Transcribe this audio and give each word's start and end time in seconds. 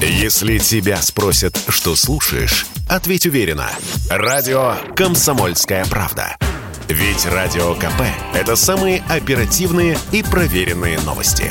Если 0.00 0.58
тебя 0.58 1.00
спросят, 1.00 1.58
что 1.68 1.96
слушаешь, 1.96 2.66
ответь 2.86 3.24
уверенно. 3.24 3.70
Радио 4.10 4.74
«Комсомольская 4.94 5.86
правда». 5.86 6.36
Ведь 6.88 7.24
Радио 7.24 7.74
КП– 7.74 8.02
это 8.34 8.56
самые 8.56 9.02
оперативные 9.08 9.98
и 10.12 10.22
проверенные 10.22 11.00
новости. 11.00 11.50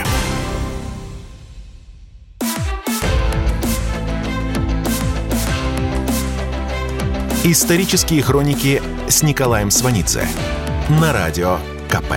Исторические 7.44 8.22
хроники 8.22 8.82
с 9.10 9.24
Николаем 9.24 9.72
Сванидзе 9.72 10.28
на 11.02 11.12
Радио 11.12 11.60
КП. 11.90 12.14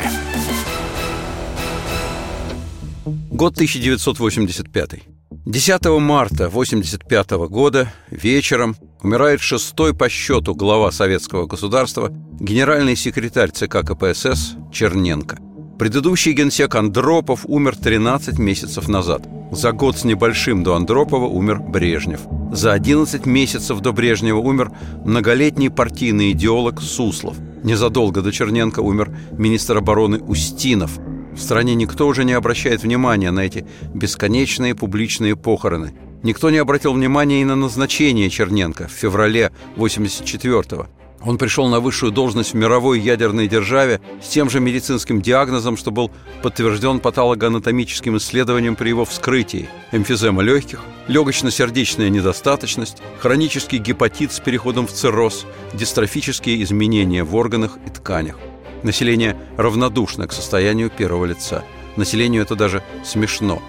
Год 3.30 3.54
1985. 3.54 5.17
10 5.48 5.86
марта 5.98 6.44
1985 6.44 7.30
года 7.48 7.90
вечером 8.10 8.76
умирает 9.00 9.40
шестой 9.40 9.94
по 9.94 10.10
счету 10.10 10.54
глава 10.54 10.90
советского 10.92 11.46
государства, 11.46 12.12
генеральный 12.38 12.94
секретарь 12.94 13.50
ЦК 13.50 13.78
КПСС 13.78 14.56
Черненко. 14.70 15.38
Предыдущий 15.78 16.32
генсек 16.32 16.74
Андропов 16.74 17.46
умер 17.46 17.76
13 17.76 18.38
месяцев 18.38 18.88
назад. 18.88 19.26
За 19.50 19.72
год 19.72 19.96
с 19.96 20.04
небольшим 20.04 20.64
до 20.64 20.74
Андропова 20.74 21.24
умер 21.24 21.60
Брежнев. 21.60 22.20
За 22.52 22.74
11 22.74 23.24
месяцев 23.24 23.80
до 23.80 23.94
Брежнева 23.94 24.40
умер 24.40 24.70
многолетний 25.06 25.70
партийный 25.70 26.32
идеолог 26.32 26.82
Суслов. 26.82 27.38
Незадолго 27.64 28.20
до 28.20 28.32
Черненко 28.32 28.80
умер 28.80 29.16
министр 29.32 29.78
обороны 29.78 30.18
Устинов– 30.18 30.98
в 31.38 31.42
стране 31.42 31.74
никто 31.74 32.06
уже 32.06 32.24
не 32.24 32.32
обращает 32.32 32.82
внимания 32.82 33.30
на 33.30 33.40
эти 33.40 33.64
бесконечные 33.94 34.74
публичные 34.74 35.36
похороны. 35.36 35.94
Никто 36.24 36.50
не 36.50 36.58
обратил 36.58 36.92
внимания 36.92 37.42
и 37.42 37.44
на 37.44 37.54
назначение 37.54 38.28
Черненко 38.28 38.88
в 38.88 38.90
феврале 38.90 39.52
84-го. 39.76 40.88
Он 41.20 41.38
пришел 41.38 41.68
на 41.68 41.80
высшую 41.80 42.12
должность 42.12 42.52
в 42.52 42.56
мировой 42.56 43.00
ядерной 43.00 43.48
державе 43.48 44.00
с 44.22 44.28
тем 44.28 44.50
же 44.50 44.60
медицинским 44.60 45.20
диагнозом, 45.20 45.76
что 45.76 45.90
был 45.90 46.10
подтвержден 46.42 47.00
патологоанатомическим 47.00 48.16
исследованием 48.16 48.76
при 48.76 48.88
его 48.90 49.04
вскрытии. 49.04 49.68
Эмфизема 49.92 50.42
легких, 50.42 50.80
легочно-сердечная 51.06 52.08
недостаточность, 52.08 52.98
хронический 53.20 53.78
гепатит 53.78 54.32
с 54.32 54.40
переходом 54.40 54.86
в 54.86 54.92
цирроз, 54.92 55.46
дистрофические 55.72 56.62
изменения 56.62 57.24
в 57.24 57.34
органах 57.34 57.78
и 57.86 57.90
тканях. 57.90 58.36
Население 58.82 59.36
равнодушно 59.56 60.26
к 60.26 60.32
состоянию 60.32 60.90
первого 60.90 61.24
лица. 61.24 61.64
Населению 61.96 62.42
это 62.42 62.54
даже 62.54 62.82
смешно. 63.04 63.60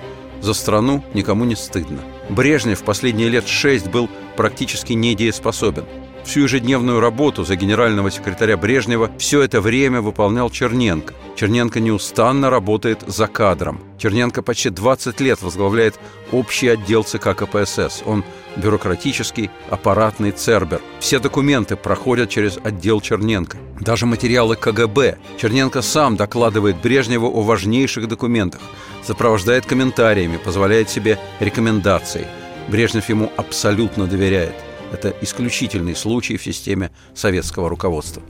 За 0.41 0.53
страну 0.53 1.03
никому 1.13 1.45
не 1.45 1.55
стыдно. 1.55 1.99
Брежнев 2.29 2.81
в 2.81 2.83
последние 2.83 3.29
лет 3.29 3.47
шесть 3.47 3.87
был 3.87 4.09
практически 4.37 4.93
недееспособен. 4.93 5.85
Всю 6.23 6.41
ежедневную 6.41 6.99
работу 6.99 7.43
за 7.43 7.55
генерального 7.55 8.11
секретаря 8.11 8.55
Брежнева 8.55 9.09
все 9.17 9.41
это 9.41 9.61
время 9.61 10.01
выполнял 10.01 10.49
Черненко. 10.49 11.13
Черненко 11.35 11.79
неустанно 11.79 12.49
работает 12.49 13.03
за 13.07 13.27
кадром. 13.27 13.81
Черненко 13.97 14.41
почти 14.43 14.69
20 14.69 15.19
лет 15.21 15.41
возглавляет 15.41 15.99
общий 16.31 16.67
отдел 16.67 17.03
ЦК 17.03 17.35
КПСС. 17.35 18.03
Он 18.05 18.23
бюрократический, 18.59 19.49
аппаратный 19.69 20.31
цербер. 20.31 20.81
Все 20.99 21.19
документы 21.19 21.75
проходят 21.75 22.29
через 22.29 22.57
отдел 22.63 23.01
Черненко. 23.01 23.57
Даже 23.79 24.05
материалы 24.05 24.55
КГБ. 24.55 25.17
Черненко 25.37 25.81
сам 25.81 26.15
докладывает 26.15 26.77
Брежневу 26.77 27.27
о 27.27 27.41
важнейших 27.41 28.07
документах, 28.07 28.61
сопровождает 29.03 29.65
комментариями, 29.65 30.37
позволяет 30.37 30.89
себе 30.89 31.17
рекомендации. 31.39 32.27
Брежнев 32.67 33.09
ему 33.09 33.31
абсолютно 33.37 34.05
доверяет. 34.05 34.55
Это 34.91 35.13
исключительный 35.21 35.95
случай 35.95 36.37
в 36.37 36.43
системе 36.43 36.91
советского 37.13 37.69
руководства. 37.69 38.21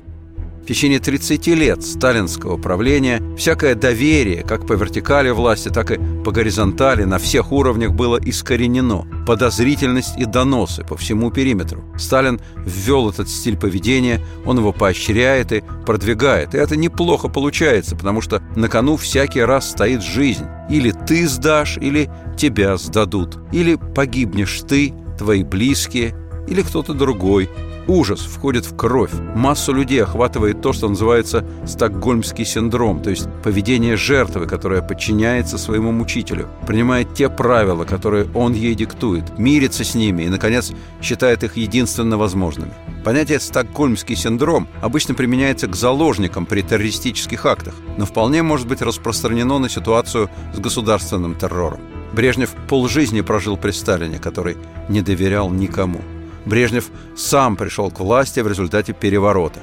Течение 0.70 1.00
30 1.00 1.48
лет 1.48 1.84
сталинского 1.84 2.58
правления 2.58 3.24
всякое 3.36 3.74
доверие, 3.74 4.44
как 4.44 4.68
по 4.68 4.74
вертикали 4.74 5.32
власти, 5.32 5.70
так 5.70 5.90
и 5.90 6.00
по 6.24 6.32
горизонтали, 6.32 7.06
на 7.06 7.18
всех 7.18 7.52
уровнях 7.52 7.94
было 7.94 8.20
искоренено. 8.24 9.08
Подозрительность 9.26 10.16
и 10.20 10.26
доносы 10.26 10.84
по 10.84 10.96
всему 10.96 11.32
периметру. 11.32 11.84
Сталин 11.98 12.40
ввел 12.68 13.10
этот 13.10 13.30
стиль 13.30 13.58
поведения, 13.58 14.24
он 14.46 14.60
его 14.60 14.72
поощряет 14.72 15.52
и 15.54 15.64
продвигает. 15.88 16.54
И 16.54 16.60
это 16.60 16.76
неплохо 16.76 17.30
получается, 17.30 17.96
потому 17.96 18.22
что 18.22 18.44
на 18.56 18.68
кону 18.68 18.96
всякий 18.96 19.42
раз 19.42 19.72
стоит 19.72 20.04
жизнь. 20.04 20.46
Или 20.70 20.92
ты 20.92 21.28
сдашь, 21.28 21.80
или 21.80 22.12
тебя 22.38 22.78
сдадут. 22.78 23.40
Или 23.52 23.74
погибнешь 23.74 24.62
ты, 24.68 24.94
твои 25.18 25.44
близкие– 25.44 26.14
или 26.50 26.62
кто-то 26.64 26.94
другой. 26.94 27.50
Ужас 27.90 28.20
входит 28.20 28.68
в 28.68 28.76
кровь. 28.76 29.10
Массу 29.34 29.74
людей 29.74 30.04
охватывает 30.04 30.62
то, 30.62 30.74
что 30.74 30.88
называется 30.88 31.44
стокгольмский 31.66 32.46
синдром, 32.46 33.02
то 33.02 33.10
есть 33.10 33.28
поведение 33.42 33.98
жертвы, 33.98 34.46
которая 34.46 34.84
подчиняется 34.84 35.58
своему 35.58 35.92
мучителю, 35.92 36.50
принимает 36.68 37.16
те 37.16 37.30
правила, 37.30 37.86
которые 37.86 38.28
он 38.36 38.54
ей 38.54 38.76
диктует, 38.76 39.40
мирится 39.40 39.84
с 39.84 39.96
ними 39.96 40.22
и, 40.22 40.30
наконец, 40.30 40.72
считает 41.02 41.44
их 41.44 41.58
единственно 41.58 42.20
возможными. 42.20 42.74
Понятие 43.04 43.40
«стокгольмский 43.40 44.16
синдром» 44.16 44.68
обычно 44.84 45.16
применяется 45.16 45.66
к 45.66 45.76
заложникам 45.76 46.46
при 46.46 46.62
террористических 46.62 47.44
актах, 47.48 47.74
но 47.98 48.06
вполне 48.06 48.44
может 48.44 48.68
быть 48.68 48.84
распространено 48.84 49.58
на 49.58 49.68
ситуацию 49.68 50.30
с 50.54 50.60
государственным 50.60 51.34
террором. 51.34 51.80
Брежнев 52.14 52.52
полжизни 52.68 53.22
прожил 53.22 53.58
при 53.58 53.72
Сталине, 53.72 54.20
который 54.20 54.58
не 54.90 55.02
доверял 55.02 55.50
никому. 55.50 56.02
Брежнев 56.46 56.90
сам 57.16 57.56
пришел 57.56 57.92
к 57.92 58.00
власти 58.00 58.40
в 58.40 58.48
результате 58.48 58.94
переворота. 58.94 59.60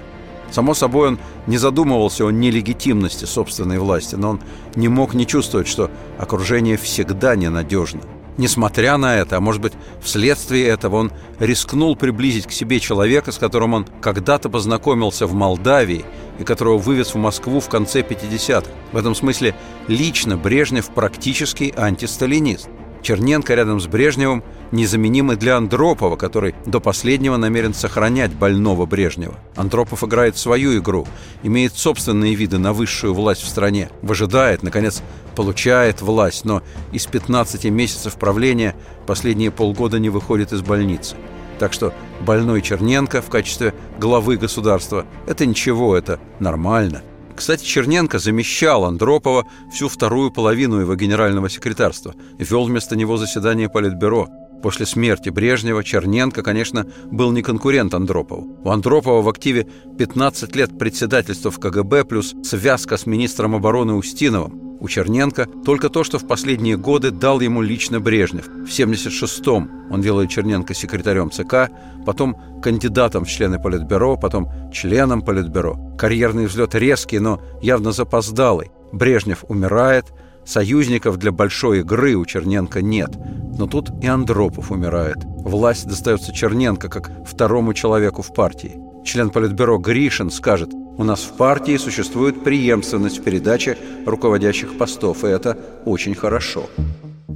Само 0.51 0.75
собой, 0.75 1.09
он 1.09 1.19
не 1.47 1.59
задумывался 1.59 2.25
о 2.25 2.31
нелегитимности 2.31 3.25
собственной 3.25 3.79
власти, 3.79 4.15
но 4.15 4.31
он 4.31 4.41
не 4.75 4.89
мог 4.89 5.15
не 5.15 5.27
чувствовать, 5.27 5.67
что 5.69 5.91
окружение 6.19 6.77
всегда 6.77 7.35
ненадежно. 7.35 8.01
Несмотря 8.39 8.99
на 8.99 9.17
это, 9.17 9.39
а 9.39 9.41
может 9.41 9.63
быть, 9.63 9.73
вследствие 10.03 10.67
этого, 10.67 10.97
он 10.97 11.13
рискнул 11.39 11.97
приблизить 11.97 12.47
к 12.47 12.53
себе 12.53 12.81
человека, 12.81 13.33
с 13.33 13.39
которым 13.39 13.73
он 13.73 13.87
когда-то 14.03 14.51
познакомился 14.51 15.27
в 15.27 15.33
Молдавии 15.33 16.05
и 16.39 16.45
которого 16.45 16.77
вывез 16.77 17.15
в 17.15 17.17
Москву 17.17 17.61
в 17.61 17.69
конце 17.71 18.03
50-х. 18.03 18.71
В 18.93 18.97
этом 18.97 19.15
смысле 19.15 19.55
лично 19.89 20.37
Брежнев 20.37 20.91
практически 20.91 21.73
антисталинист. 21.77 22.69
Черненко 23.07 23.55
рядом 23.55 23.79
с 23.79 23.87
Брежневым 23.87 24.43
незаменимый 24.73 25.37
для 25.37 25.57
Андропова, 25.57 26.17
который 26.17 26.57
до 26.67 26.81
последнего 26.81 27.37
намерен 27.37 27.73
сохранять 27.73 28.35
больного 28.35 28.85
Брежнева. 28.85 29.39
Андропов 29.55 30.03
играет 30.03 30.37
свою 30.37 30.77
игру, 30.81 31.07
имеет 31.45 31.77
собственные 31.77 32.35
виды 32.35 32.59
на 32.59 32.73
высшую 32.73 33.15
власть 33.15 33.43
в 33.43 33.49
стране, 33.49 33.91
выжидает, 34.03 34.65
наконец, 34.65 35.05
получает 35.37 36.03
власть, 36.03 36.45
но 36.45 36.65
из 36.91 37.07
15 37.07 37.67
месяцев 37.67 38.17
правления 38.17 38.75
последние 39.07 39.53
полгода 39.53 40.01
не 40.01 40.09
выходит 40.09 40.53
из 40.53 40.63
больницы. 40.63 41.15
Так 41.61 41.73
что 41.73 41.95
больной 42.23 42.61
Черненко 42.61 43.23
в 43.23 43.31
качестве 43.31 43.73
главы 44.01 44.37
государства– 44.37 45.07
это 45.29 45.47
ничего, 45.47 45.97
это 45.97 46.19
нормально– 46.41 47.03
кстати, 47.37 47.65
Черненко 47.65 48.19
замещал 48.19 48.85
Андропова 48.85 49.47
всю 49.73 49.89
вторую 49.89 50.31
половину 50.31 50.81
его 50.81 50.97
генерального 50.97 51.49
секретарства 51.49 52.15
и 52.39 52.45
вел 52.45 52.65
вместо 52.65 52.97
него 52.97 53.17
заседание 53.17 53.69
Политбюро. 53.69 54.29
После 54.63 54.87
смерти 54.87 55.29
Брежнева 55.29 55.85
Черненко, 55.85 56.43
конечно, 56.43 56.87
был 57.11 57.33
не 57.33 57.43
конкурент 57.43 57.95
Андропову. 57.95 58.59
У 58.65 58.71
Андропова 58.71 59.23
в 59.23 59.29
активе 59.29 59.67
15 59.99 60.57
лет 60.57 60.79
председательства 60.79 61.51
в 61.51 61.59
КГБ 61.61 62.05
плюс 62.05 62.35
связка 62.43 62.97
с 62.97 63.07
министром 63.07 63.55
обороны 63.55 63.95
Устиновым. 63.95 64.67
У 64.79 64.89
Черненко 64.89 65.47
только 65.65 65.89
то, 65.89 66.05
что 66.05 66.19
в 66.19 66.27
последние 66.27 66.77
годы 66.77 67.11
дал 67.11 67.41
ему 67.41 67.63
лично 67.63 67.99
Брежнев. 67.99 68.47
В 68.47 68.69
76-м 68.69 69.71
он 69.91 70.01
делает 70.03 70.31
Черненко 70.31 70.75
секретарем 70.75 71.31
ЦК, 71.31 71.71
потом 72.05 72.37
кандидатом 72.63 73.25
в 73.25 73.29
члены 73.29 73.59
Политбюро, 73.59 74.17
потом 74.17 74.49
членом 74.73 75.23
Политбюро. 75.23 75.79
Карьерный 75.97 76.47
взлет 76.47 76.75
резкий, 76.75 77.19
но 77.19 77.41
явно 77.63 77.93
запоздалый. 77.93 78.71
Брежнев 78.93 79.45
умирает, 79.49 80.07
союзников 80.47 81.19
для 81.19 81.33
большой 81.33 81.81
игры 81.81 82.15
у 82.15 82.25
Черненко 82.25 82.81
нет. 82.81 83.11
Но 83.59 83.67
тут 83.67 83.91
и 84.03 84.07
Андропов 84.07 84.71
умирает. 84.71 85.19
Власть 85.25 85.87
достается 85.87 86.33
Черненко 86.33 86.89
как 86.89 87.11
второму 87.27 87.75
человеку 87.75 88.23
в 88.23 88.33
партии. 88.33 88.79
Член 89.05 89.31
Политбюро 89.31 89.79
Гришин 89.79 90.31
скажет– 90.31 90.71
у 90.99 91.05
нас 91.05 91.21
в 91.21 91.37
партии 91.37 91.77
существует 91.77 92.43
преемственность 92.43 93.19
в 93.19 93.23
передаче 93.23 93.77
руководящих 94.07 94.79
постов, 94.79 95.25
и 95.25 95.29
это 95.29 95.59
очень 95.85 96.15
хорошо. 96.15 96.71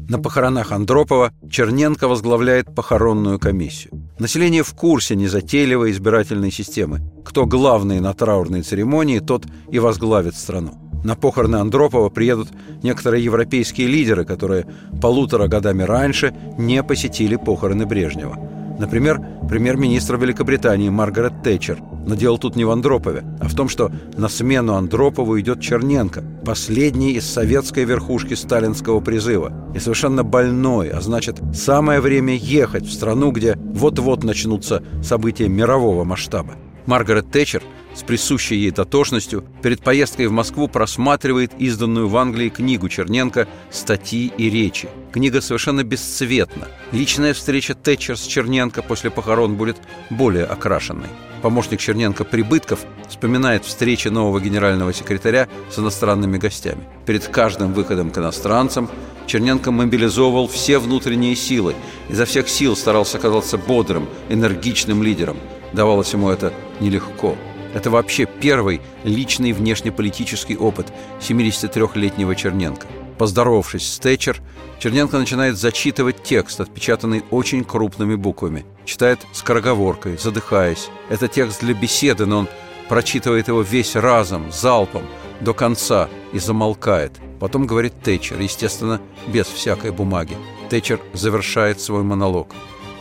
На 0.09 0.19
похоронах 0.19 0.73
Андропова 0.73 1.33
Черненко 1.51 2.09
возглавляет 2.09 2.75
похоронную 2.75 3.39
комиссию. 3.39 3.93
Население 4.19 4.63
в 4.63 4.73
курсе 4.73 5.15
незатейливой 5.15 5.91
избирательной 5.91 6.51
системы. 6.51 7.01
Кто 7.23 7.45
главный 7.45 8.01
на 8.01 8.15
траурной 8.15 8.63
церемонии, 8.63 9.19
тот 9.19 9.45
и 9.71 9.79
возглавит 9.79 10.37
страну. 10.37 10.90
На 11.05 11.15
похороны 11.15 11.57
Андропова 11.57 12.11
приедут 12.11 12.49
некоторые 12.83 13.25
европейские 13.25 13.89
лидеры, 13.89 14.25
которые 14.25 14.67
полутора 15.01 15.49
годами 15.49 15.83
раньше 15.83 16.35
не 16.59 16.83
посетили 16.83 17.37
похороны 17.37 17.87
Брежнева. 17.87 18.39
Например, 18.79 19.21
премьер-министр 19.49 20.17
Великобритании 20.17 20.89
Маргарет 20.89 21.43
Тэтчер. 21.43 21.83
Но 22.07 22.15
дело 22.15 22.39
тут 22.39 22.57
не 22.57 22.65
в 22.65 22.71
Андропове, 22.71 23.25
а 23.39 23.47
в 23.47 23.55
том, 23.55 23.69
что 23.69 23.93
на 24.17 24.29
смену 24.29 24.75
Андропову 24.75 25.39
идет 25.39 25.61
Черненко, 25.61 26.25
последний 26.47 27.13
из 27.13 27.31
советской 27.31 27.85
верхушки 27.85 28.33
сталинского 28.33 29.01
призыва. 29.01 29.53
И 29.75 29.79
совершенно 29.79 30.25
больной, 30.25 30.89
а 30.89 31.01
значит, 31.03 31.41
самое 31.53 32.01
время 32.01 32.35
ехать 32.35 32.87
в 32.87 32.93
страну, 32.93 33.33
где 33.33 33.57
вот-вот 33.57 34.25
начнутся 34.25 34.83
события 35.03 35.49
мирового 35.49 36.05
масштаба. 36.05 36.55
Маргарет 36.87 37.31
Тэтчер– 37.31 37.63
с 37.95 38.03
присущей 38.03 38.57
ей 38.57 38.71
дотошностью 38.71 39.45
перед 39.63 39.83
поездкой 39.83 40.27
в 40.27 40.33
Москву 40.33 40.69
просматривает 40.69 41.53
изданную 41.59 42.09
в 42.09 42.17
Англии 42.17 42.49
книгу 42.49 42.89
Черненко 42.89 43.49
«Статьи 43.71 44.33
и 44.37 44.49
речи». 44.49 44.89
Книга 45.13 45.41
совершенно 45.41 45.83
бесцветна. 45.83 46.69
Личная 46.93 47.35
встреча 47.35 47.75
Тэтчер 47.75 48.17
с 48.17 48.23
Черненко 48.23 48.83
после 48.83 49.11
похорон 49.11 49.57
будет 49.57 49.77
более 50.09 50.45
окрашенной. 50.45 51.09
Помощник 51.43 51.81
Черненко 51.81 52.25
Прибытков 52.25 52.81
вспоминает 53.09 53.65
встречи 53.65 54.09
нового 54.09 54.41
генерального 54.41 54.93
секретаря 54.93 55.49
с 55.71 55.79
иностранными 55.79 56.39
гостями. 56.39 56.85
Перед 57.07 57.27
каждым 57.27 57.73
выходом 57.73 58.11
к 58.11 58.19
иностранцам 58.19 58.89
Черненко 59.27 59.73
мобилизовывал 59.73 60.49
все 60.49 60.79
внутренние 60.79 61.35
силы, 61.35 61.75
изо 62.09 62.25
всех 62.25 62.49
сил 62.49 62.77
старался 62.77 63.19
казаться 63.19 63.59
бодрым, 63.59 64.09
энергичным 64.29 65.03
лидером. 65.03 65.39
Давалось 65.73 66.13
ему 66.13 66.31
это 66.31 66.53
нелегко– 66.81 67.37
это 67.75 67.91
вообще 67.91 68.27
первый 68.27 68.81
личный 69.05 69.53
внешнеполитический 69.53 70.57
опыт 70.57 70.93
73-летнего 71.21 72.35
Черненко. 72.35 72.87
Поздоровавшись 73.19 73.87
с 73.87 73.99
Тэтчер, 73.99 74.41
Черненко 74.79 75.19
начинает 75.19 75.57
зачитывать 75.59 76.23
текст, 76.23 76.61
отпечатанный 76.61 77.23
очень 77.31 77.65
крупными 77.65 78.15
буквами. 78.15 78.65
Читает 78.85 79.21
скороговоркой, 79.33 80.17
задыхаясь. 80.17 80.89
Это 81.11 81.29
текст 81.29 81.61
для 81.61 81.75
беседы, 81.75 82.27
но 82.27 82.39
он 82.41 82.49
прочитывает 82.89 83.49
его 83.49 83.61
весь 83.61 83.95
разом, 83.95 84.51
залпом, 84.51 85.03
до 85.41 85.55
конца 85.55 86.09
и 86.33 86.39
замолкает. 86.39 87.13
Потом 87.39 87.67
говорит 87.67 88.03
Тэтчер, 88.03 88.41
естественно, 88.41 89.01
без 89.29 89.47
всякой 89.47 89.93
бумаги. 89.93 90.37
Тэтчер 90.71 91.01
завершает 91.13 91.81
свой 91.81 92.03
монолог. 92.03 92.49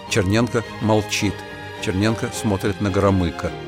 Черненко 0.10 0.64
молчит. 0.82 1.34
Черненко 1.82 2.30
смотрит 2.34 2.82
на 2.82 2.90
Громыка– 2.90 3.52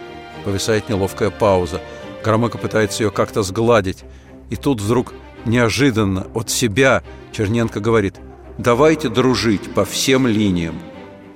Повисает 0.44 0.90
неловкая 0.90 1.30
пауза. 1.30 1.82
Громыко 2.24 2.58
пытается 2.58 3.04
ее 3.04 3.12
как-то 3.12 3.44
сгладить. 3.44 4.04
И 4.50 4.56
тут 4.56 4.82
вдруг 4.82 5.14
неожиданно 5.46 6.28
от 6.34 6.50
себя 6.50 7.04
Черненко 7.32 7.80
говорит 7.80 8.16
«Давайте 8.58 9.10
дружить 9.10 9.74
по 9.74 9.86
всем 9.86 10.28
линиям». 10.28 10.76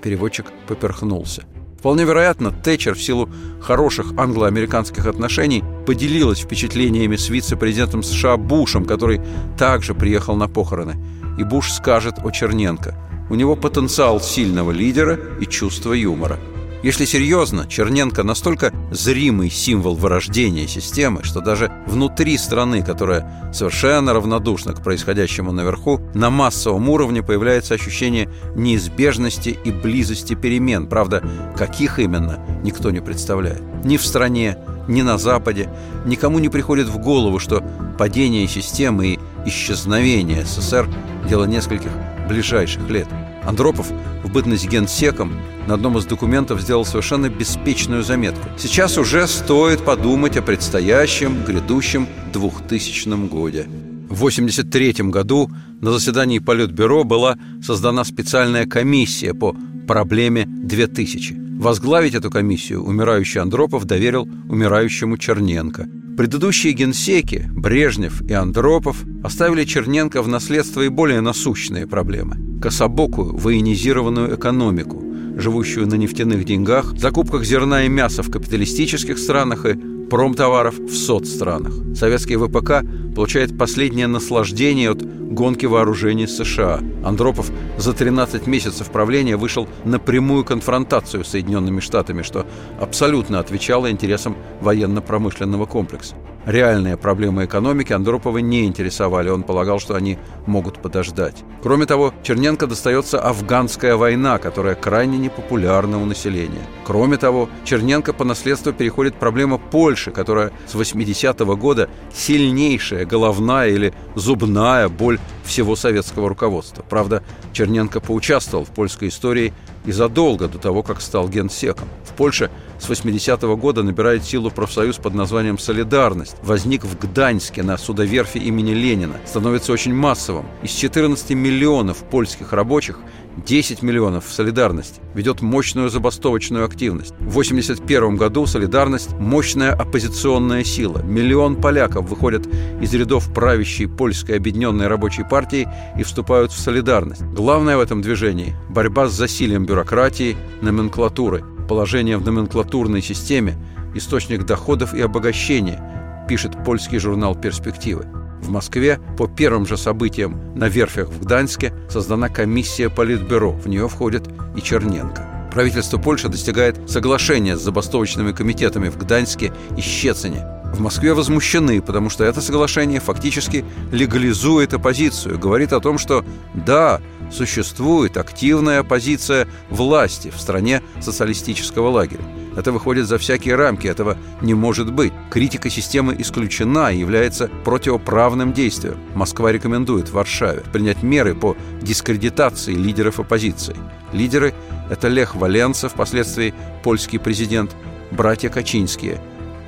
Переводчик 0.01 0.47
поперхнулся. 0.67 1.43
Вполне 1.79 2.03
вероятно, 2.03 2.51
Тэтчер 2.51 2.95
в 2.95 3.01
силу 3.01 3.29
хороших 3.61 4.13
англо-американских 4.17 5.05
отношений 5.05 5.63
поделилась 5.85 6.39
впечатлениями 6.39 7.15
с 7.15 7.29
вице-президентом 7.29 8.01
США 8.01 8.37
Бушем, 8.37 8.85
который 8.85 9.21
также 9.57 9.93
приехал 9.93 10.35
на 10.35 10.47
похороны. 10.47 10.95
И 11.37 11.43
Буш 11.43 11.71
скажет 11.71 12.15
о 12.23 12.31
Черненко. 12.31 12.95
У 13.29 13.35
него 13.35 13.55
потенциал 13.55 14.19
сильного 14.19 14.71
лидера 14.71 15.19
и 15.39 15.45
чувство 15.45 15.93
юмора– 15.93 16.39
если 16.85 17.05
серьезно, 17.05 17.65
Черненко 17.67 18.21
настолько 18.21 18.71
зримый 18.91 19.49
символ 19.49 19.95
вырождения 19.95 20.67
системы, 20.67 21.23
что 21.23 21.41
даже 21.41 21.71
внутри 21.87 22.37
страны, 22.37 22.83
которая 22.83 23.51
совершенно 23.51 24.13
равнодушна 24.13 24.73
к 24.73 24.83
происходящему 24.83 25.51
наверху, 25.51 25.99
на 26.13 26.29
массовом 26.29 26.87
уровне 26.89 27.23
появляется 27.23 27.73
ощущение 27.73 28.29
неизбежности 28.55 29.57
и 29.65 29.71
близости 29.71 30.35
перемен. 30.35 30.85
Правда, 30.85 31.23
каких 31.57 31.97
именно, 31.97 32.39
никто 32.61 32.91
не 32.91 32.99
представляет. 32.99 33.63
Ни 33.83 33.97
в 33.97 34.05
стране, 34.05 34.59
ни 34.87 35.01
на 35.01 35.17
Западе 35.17 35.71
никому 36.05 36.37
не 36.37 36.49
приходит 36.49 36.87
в 36.87 36.99
голову, 36.99 37.39
что 37.39 37.63
падение 37.97 38.47
системы 38.47 39.07
и 39.07 39.19
исчезновение 39.47 40.45
СССР– 40.45 40.87
дело 41.27 41.45
нескольких 41.45 41.89
ближайших 42.27 42.87
лет. 42.91 43.07
Андропов 43.45 43.91
в 44.23 44.31
бытность 44.31 44.69
генсеком 44.69 45.33
на 45.67 45.75
одном 45.75 45.97
из 45.97 46.05
документов 46.05 46.61
сделал 46.61 46.85
совершенно 46.85 47.29
беспечную 47.29 48.03
заметку. 48.03 48.47
Сейчас 48.57 48.97
уже 48.97 49.27
стоит 49.27 49.83
подумать 49.83 50.37
о 50.37 50.41
предстоящем, 50.41 51.43
грядущем 51.43 52.07
2000 52.33 53.27
годе. 53.27 53.67
В 54.09 54.23
1983 54.23 55.09
году 55.09 55.49
на 55.81 55.91
заседании 55.91 56.39
Политбюро 56.39 57.03
была 57.03 57.37
создана 57.61 58.03
специальная 58.03 58.65
комиссия 58.65 59.33
по 59.33 59.55
проблеме 59.87 60.45
2000. 60.47 61.59
Возглавить 61.59 62.13
эту 62.13 62.29
комиссию 62.29 62.83
умирающий 62.83 63.41
Андропов 63.41 63.85
доверил 63.85 64.27
умирающему 64.49 65.17
Черненко. 65.17 65.87
Предыдущие 66.17 66.71
генсеки, 66.71 67.49
Брежнев 67.51 68.21
и 68.21 68.31
Андропов, 68.31 69.03
оставили 69.21 69.65
Черненко 69.65 70.21
в 70.21 70.29
наследство 70.29 70.81
и 70.81 70.87
более 70.87 71.19
насущные 71.19 71.87
проблемы– 71.87 72.37
кособокую, 72.61 73.35
военизированную 73.35 74.35
экономику, 74.35 75.03
живущую 75.35 75.87
на 75.87 75.95
нефтяных 75.95 76.45
деньгах, 76.45 76.97
закупках 76.97 77.43
зерна 77.43 77.85
и 77.85 77.89
мяса 77.89 78.23
в 78.23 78.31
капиталистических 78.31 79.17
странах 79.17 79.65
и 79.65 79.77
промтоваров 80.09 80.77
в 80.77 80.95
соцстранах. 80.95 81.73
Советский 81.95 82.37
ВПК 82.37 82.85
получает 83.15 83.57
последнее 83.57 84.07
наслаждение 84.07 84.91
от 84.91 85.01
гонки 85.01 85.65
вооружений 85.65 86.27
США. 86.27 86.81
Андропов 87.03 87.51
за 87.77 87.93
13 87.93 88.47
месяцев 88.47 88.91
правления 88.91 89.37
вышел 89.37 89.67
на 89.83 89.99
прямую 89.99 90.43
конфронтацию 90.43 91.23
с 91.23 91.29
Соединенными 91.29 91.79
Штатами, 91.79 92.21
что 92.21 92.45
абсолютно 92.79 93.39
отвечало 93.39 93.89
интересам 93.91 94.35
военно-промышленного 94.61 95.65
комплекса. 95.65 96.15
Реальные 96.45 96.95
проблемы 96.95 97.45
экономики 97.45 97.91
Андропова 97.91 98.37
не 98.37 98.65
интересовали, 98.65 99.29
он 99.29 99.41
полагал, 99.41 99.79
что 99.79 99.95
они 99.95 100.19
могут 100.45 100.79
подождать. 100.79 101.43
Кроме 101.63 101.87
того, 101.87 102.13
Черненко 102.21 102.67
достается 102.67 103.19
афганская 103.19 103.95
война, 103.95 104.37
которая 104.37 104.75
крайне 104.75 105.17
непопулярна 105.17 105.99
у 105.99 106.05
населения. 106.05 106.61
Кроме 106.85 107.17
того, 107.17 107.49
Черненко 107.63 108.13
по 108.13 108.23
наследству 108.23 108.73
переходит 108.73 109.15
проблема 109.15 109.57
Польши, 109.57 110.11
которая 110.11 110.51
с 110.67 110.75
80-го 110.75 111.57
года 111.57 111.89
сильнейшая 112.13 113.05
головная 113.05 113.69
или 113.69 113.93
зубная 114.13 114.87
боль 114.87 115.19
всего 115.43 115.75
советского 115.75 116.29
руководства. 116.29 116.85
Правда, 116.87 117.23
Черненко 117.53 117.99
поучаствовал 117.99 118.65
в 118.65 118.69
польской 118.69 119.07
истории 119.07 119.51
и 119.85 119.91
задолго 119.91 120.47
до 120.47 120.59
того, 120.59 120.83
как 120.83 121.01
стал 121.01 121.27
генсеком. 121.27 121.87
В 122.03 122.13
Польше 122.13 122.51
с 122.79 122.89
80-го 122.89 123.55
года 123.57 123.83
набирает 123.83 124.23
силу 124.23 124.51
профсоюз 124.51 124.97
под 124.97 125.13
названием 125.13 125.57
«Солидарность». 125.57 126.35
Возник 126.43 126.83
в 126.83 126.97
Гданьске 126.99 127.63
на 127.63 127.77
судоверфи 127.77 128.37
имени 128.37 128.71
Ленина. 128.71 129.15
Становится 129.25 129.73
очень 129.73 129.93
массовым. 129.93 130.45
Из 130.63 130.71
14 130.71 131.31
миллионов 131.31 131.97
польских 131.97 132.53
рабочих 132.53 132.99
10 133.37 133.81
миллионов 133.81 134.25
в 134.25 134.33
«Солидарности» 134.33 135.01
ведет 135.13 135.41
мощную 135.41 135.89
забастовочную 135.89 136.65
активность. 136.65 137.11
В 137.19 137.37
1981 137.39 138.15
году 138.15 138.45
«Солидарность»– 138.45 139.11
мощная 139.19 139.73
оппозиционная 139.73 140.63
сила. 140.63 141.01
Миллион 141.03 141.57
поляков 141.57 142.09
выходят 142.09 142.47
из 142.81 142.93
рядов 142.93 143.33
правящей 143.33 143.87
польской 143.87 144.37
объединенной 144.37 144.87
рабочей 144.87 145.23
партии 145.23 145.67
и 145.97 146.03
вступают 146.03 146.51
в 146.51 146.59
«Солидарность». 146.59 147.23
Главное 147.23 147.77
в 147.77 147.81
этом 147.81 148.01
движении– 148.01 148.55
борьба 148.69 149.07
с 149.07 149.13
засилием 149.13 149.65
бюрократии, 149.65 150.37
номенклатуры, 150.61 151.43
положение 151.67 152.17
в 152.17 152.25
номенклатурной 152.25 153.01
системе, 153.01 153.55
источник 153.93 154.45
доходов 154.45 154.93
и 154.93 155.01
обогащения, 155.01 156.25
пишет 156.27 156.63
польский 156.63 156.99
журнал 156.99 157.35
«Перспективы». 157.35 158.07
В 158.45 158.51
Москве 158.51 158.99
по 159.17 159.27
первым 159.27 159.65
же 159.65 159.75
событиям 159.75 160.39
на 160.55 160.69
верфях 160.69 161.09
в 161.09 161.19
Гданьске 161.21 161.73
создана 161.89 162.29
комиссия 162.29 162.91
Политбюро. 162.91 163.53
В 163.53 163.67
нее 163.67 163.89
входит 163.89 164.29
и 164.55 164.61
Черненко. 164.61 165.49
Правительство 165.51 165.97
Польши 165.97 166.29
достигает 166.29 166.77
соглашения 166.87 167.57
с 167.57 167.61
забастовочными 167.61 168.33
комитетами 168.33 168.89
в 168.89 168.99
Гданьске 168.99 169.51
и 169.75 169.81
Щецине. 169.81 170.45
В 170.75 170.79
Москве 170.79 171.15
возмущены, 171.15 171.81
потому 171.81 172.11
что 172.11 172.23
это 172.23 172.39
соглашение 172.39 172.99
фактически 172.99 173.65
легализует 173.91 174.75
оппозицию, 174.75 175.39
говорит 175.39 175.73
о 175.73 175.79
том, 175.79 175.97
что 175.97 176.23
да, 176.53 177.01
существует 177.31 178.15
активная 178.15 178.81
оппозиция 178.81 179.47
власти 179.71 180.29
в 180.29 180.39
стране 180.39 180.83
социалистического 181.01 181.89
лагеря. 181.89 182.23
Это 182.55 182.71
выходит 182.71 183.07
за 183.07 183.17
всякие 183.17 183.55
рамки, 183.55 183.87
этого 183.87 184.17
не 184.41 184.53
может 184.53 184.91
быть. 184.91 185.13
Критика 185.29 185.69
системы 185.69 186.15
исключена 186.17 186.91
и 186.91 186.99
является 186.99 187.49
противоправным 187.63 188.53
действием. 188.53 188.97
Москва 189.13 189.51
рекомендует 189.51 190.09
Варшаве 190.09 190.63
принять 190.71 191.03
меры 191.03 191.35
по 191.35 191.55
дискредитации 191.81 192.73
лидеров 192.73 193.19
оппозиции. 193.19 193.75
Лидеры– 194.13 194.53
это 194.89 195.07
Лех 195.07 195.35
Валенца, 195.35 195.89
впоследствии 195.89 196.53
польский 196.83 197.19
президент, 197.19 197.75
братья 198.11 198.49
Качинские. 198.49 199.19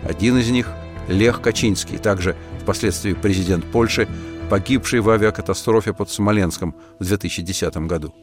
Один 0.04 0.38
из 0.38 0.50
них– 0.50 0.70
Лех 1.08 1.42
Качинский, 1.42 1.98
также 1.98 2.36
впоследствии 2.62 3.14
президент 3.14 3.66
Польши, 3.66 4.08
погибший 4.50 5.00
в 5.00 5.10
авиакатастрофе 5.10 5.94
под 5.94 6.10
Смоленском 6.10 6.76
в 7.00 7.06
2010 7.06 7.78
году. 7.78 8.14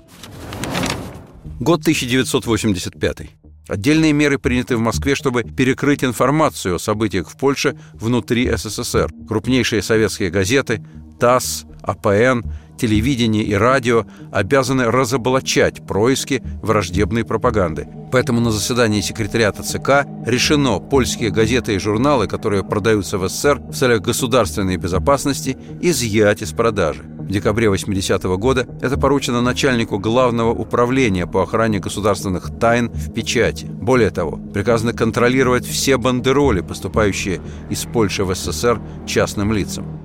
Год 1.60 1.80
1985. 1.80 3.43
Отдельные 3.68 4.12
меры 4.12 4.38
приняты 4.38 4.76
в 4.76 4.80
Москве, 4.80 5.14
чтобы 5.14 5.42
перекрыть 5.42 6.04
информацию 6.04 6.76
о 6.76 6.78
событиях 6.78 7.30
в 7.30 7.36
Польше 7.36 7.76
внутри 7.94 8.50
СССР. 8.54 9.10
Крупнейшие 9.26 9.82
советские 9.82 10.30
газеты 10.30 10.84
ТАСС, 11.18 11.64
АПН, 11.82 12.44
телевидение 12.78 13.42
и 13.42 13.54
радио 13.54 14.06
обязаны 14.32 14.90
разоблачать 14.90 15.86
происки 15.86 16.42
враждебной 16.62 17.24
пропаганды. 17.24 17.88
Поэтому 18.12 18.40
на 18.40 18.50
заседании 18.52 19.00
секретариата 19.00 19.62
ЦК 19.62 20.06
решено 20.24 20.78
польские 20.78 21.30
газеты 21.30 21.74
и 21.74 21.78
журналы, 21.78 22.26
которые 22.28 22.62
продаются 22.62 23.18
в 23.18 23.28
СССР 23.28 23.58
в 23.58 23.74
целях 23.74 24.02
государственной 24.02 24.76
безопасности, 24.76 25.56
изъять 25.80 26.42
из 26.42 26.52
продажи. 26.52 27.02
В 27.24 27.28
декабре 27.28 27.70
80 27.70 28.24
-го 28.24 28.36
года 28.36 28.66
это 28.82 28.98
поручено 28.98 29.40
начальнику 29.40 29.98
Главного 29.98 30.50
управления 30.50 31.26
по 31.26 31.42
охране 31.42 31.78
государственных 31.78 32.50
тайн 32.60 32.90
в 32.90 33.12
печати. 33.12 33.64
Более 33.66 34.10
того, 34.10 34.36
приказано 34.52 34.92
контролировать 34.92 35.66
все 35.66 35.96
бандероли, 35.96 36.60
поступающие 36.60 37.40
из 37.70 37.84
Польши 37.84 38.24
в 38.24 38.34
СССР 38.34 38.78
частным 39.06 39.52
лицам. 39.54 40.03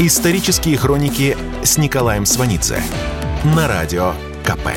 Исторические 0.00 0.76
хроники 0.76 1.36
с 1.64 1.76
Николаем 1.76 2.24
Сванидзе 2.24 2.80
на 3.42 3.66
радио 3.66 4.12
КП. 4.44 4.68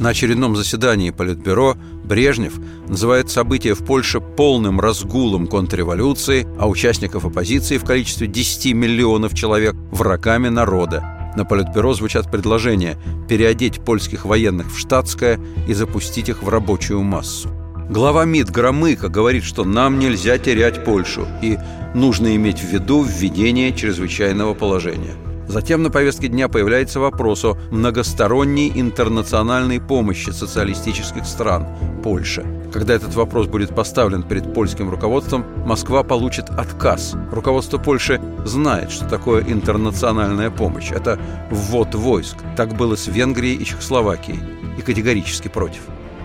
На 0.00 0.08
очередном 0.08 0.56
заседании 0.56 1.10
Политбюро 1.10 1.76
Брежнев 2.02 2.54
называет 2.88 3.30
события 3.30 3.74
в 3.74 3.84
Польше 3.84 4.20
полным 4.20 4.80
разгулом 4.80 5.46
контрреволюции, 5.46 6.44
а 6.58 6.68
участников 6.68 7.24
оппозиции 7.24 7.78
в 7.78 7.84
количестве 7.84 8.26
10 8.26 8.74
миллионов 8.74 9.32
человек 9.32 9.76
врагами 9.92 10.48
народа. 10.48 11.32
На 11.36 11.44
Политбюро 11.44 11.94
звучат 11.94 12.32
предложения 12.32 12.98
переодеть 13.28 13.84
польских 13.84 14.24
военных 14.24 14.72
в 14.72 14.76
штатское 14.76 15.38
и 15.68 15.72
запустить 15.72 16.28
их 16.28 16.42
в 16.42 16.48
рабочую 16.48 17.02
массу. 17.02 17.48
Глава 17.90 18.24
МИД 18.24 18.50
Громыко 18.50 19.08
говорит, 19.08 19.42
что 19.42 19.64
нам 19.64 19.98
нельзя 19.98 20.38
терять 20.38 20.84
Польшу 20.84 21.26
и 21.42 21.58
нужно 21.94 22.34
иметь 22.36 22.60
в 22.60 22.68
виду 22.68 23.02
введение 23.02 23.72
чрезвычайного 23.72 24.54
положения. 24.54 25.14
Затем 25.50 25.82
на 25.82 25.90
повестке 25.90 26.28
дня 26.28 26.48
появляется 26.48 27.00
вопрос 27.00 27.44
о 27.44 27.56
многосторонней 27.72 28.70
интернациональной 28.72 29.80
помощи 29.80 30.30
социалистических 30.30 31.26
стран 31.26 31.66
Польше. 32.04 32.46
Когда 32.72 32.94
этот 32.94 33.16
вопрос 33.16 33.48
будет 33.48 33.74
поставлен 33.74 34.22
перед 34.22 34.54
польским 34.54 34.88
руководством, 34.88 35.44
Москва 35.66 36.04
получит 36.04 36.48
отказ. 36.50 37.16
Руководство 37.32 37.78
Польши 37.78 38.20
знает, 38.44 38.92
что 38.92 39.08
такое 39.08 39.42
интернациональная 39.42 40.50
помощь. 40.50 40.92
Это 40.92 41.18
ввод 41.50 41.96
войск. 41.96 42.36
Так 42.56 42.76
было 42.76 42.94
с 42.94 43.08
Венгрией 43.08 43.56
и 43.56 43.64
Чехословакией. 43.64 44.38
И 44.78 44.82
категорически 44.82 45.48
против. 45.48 45.80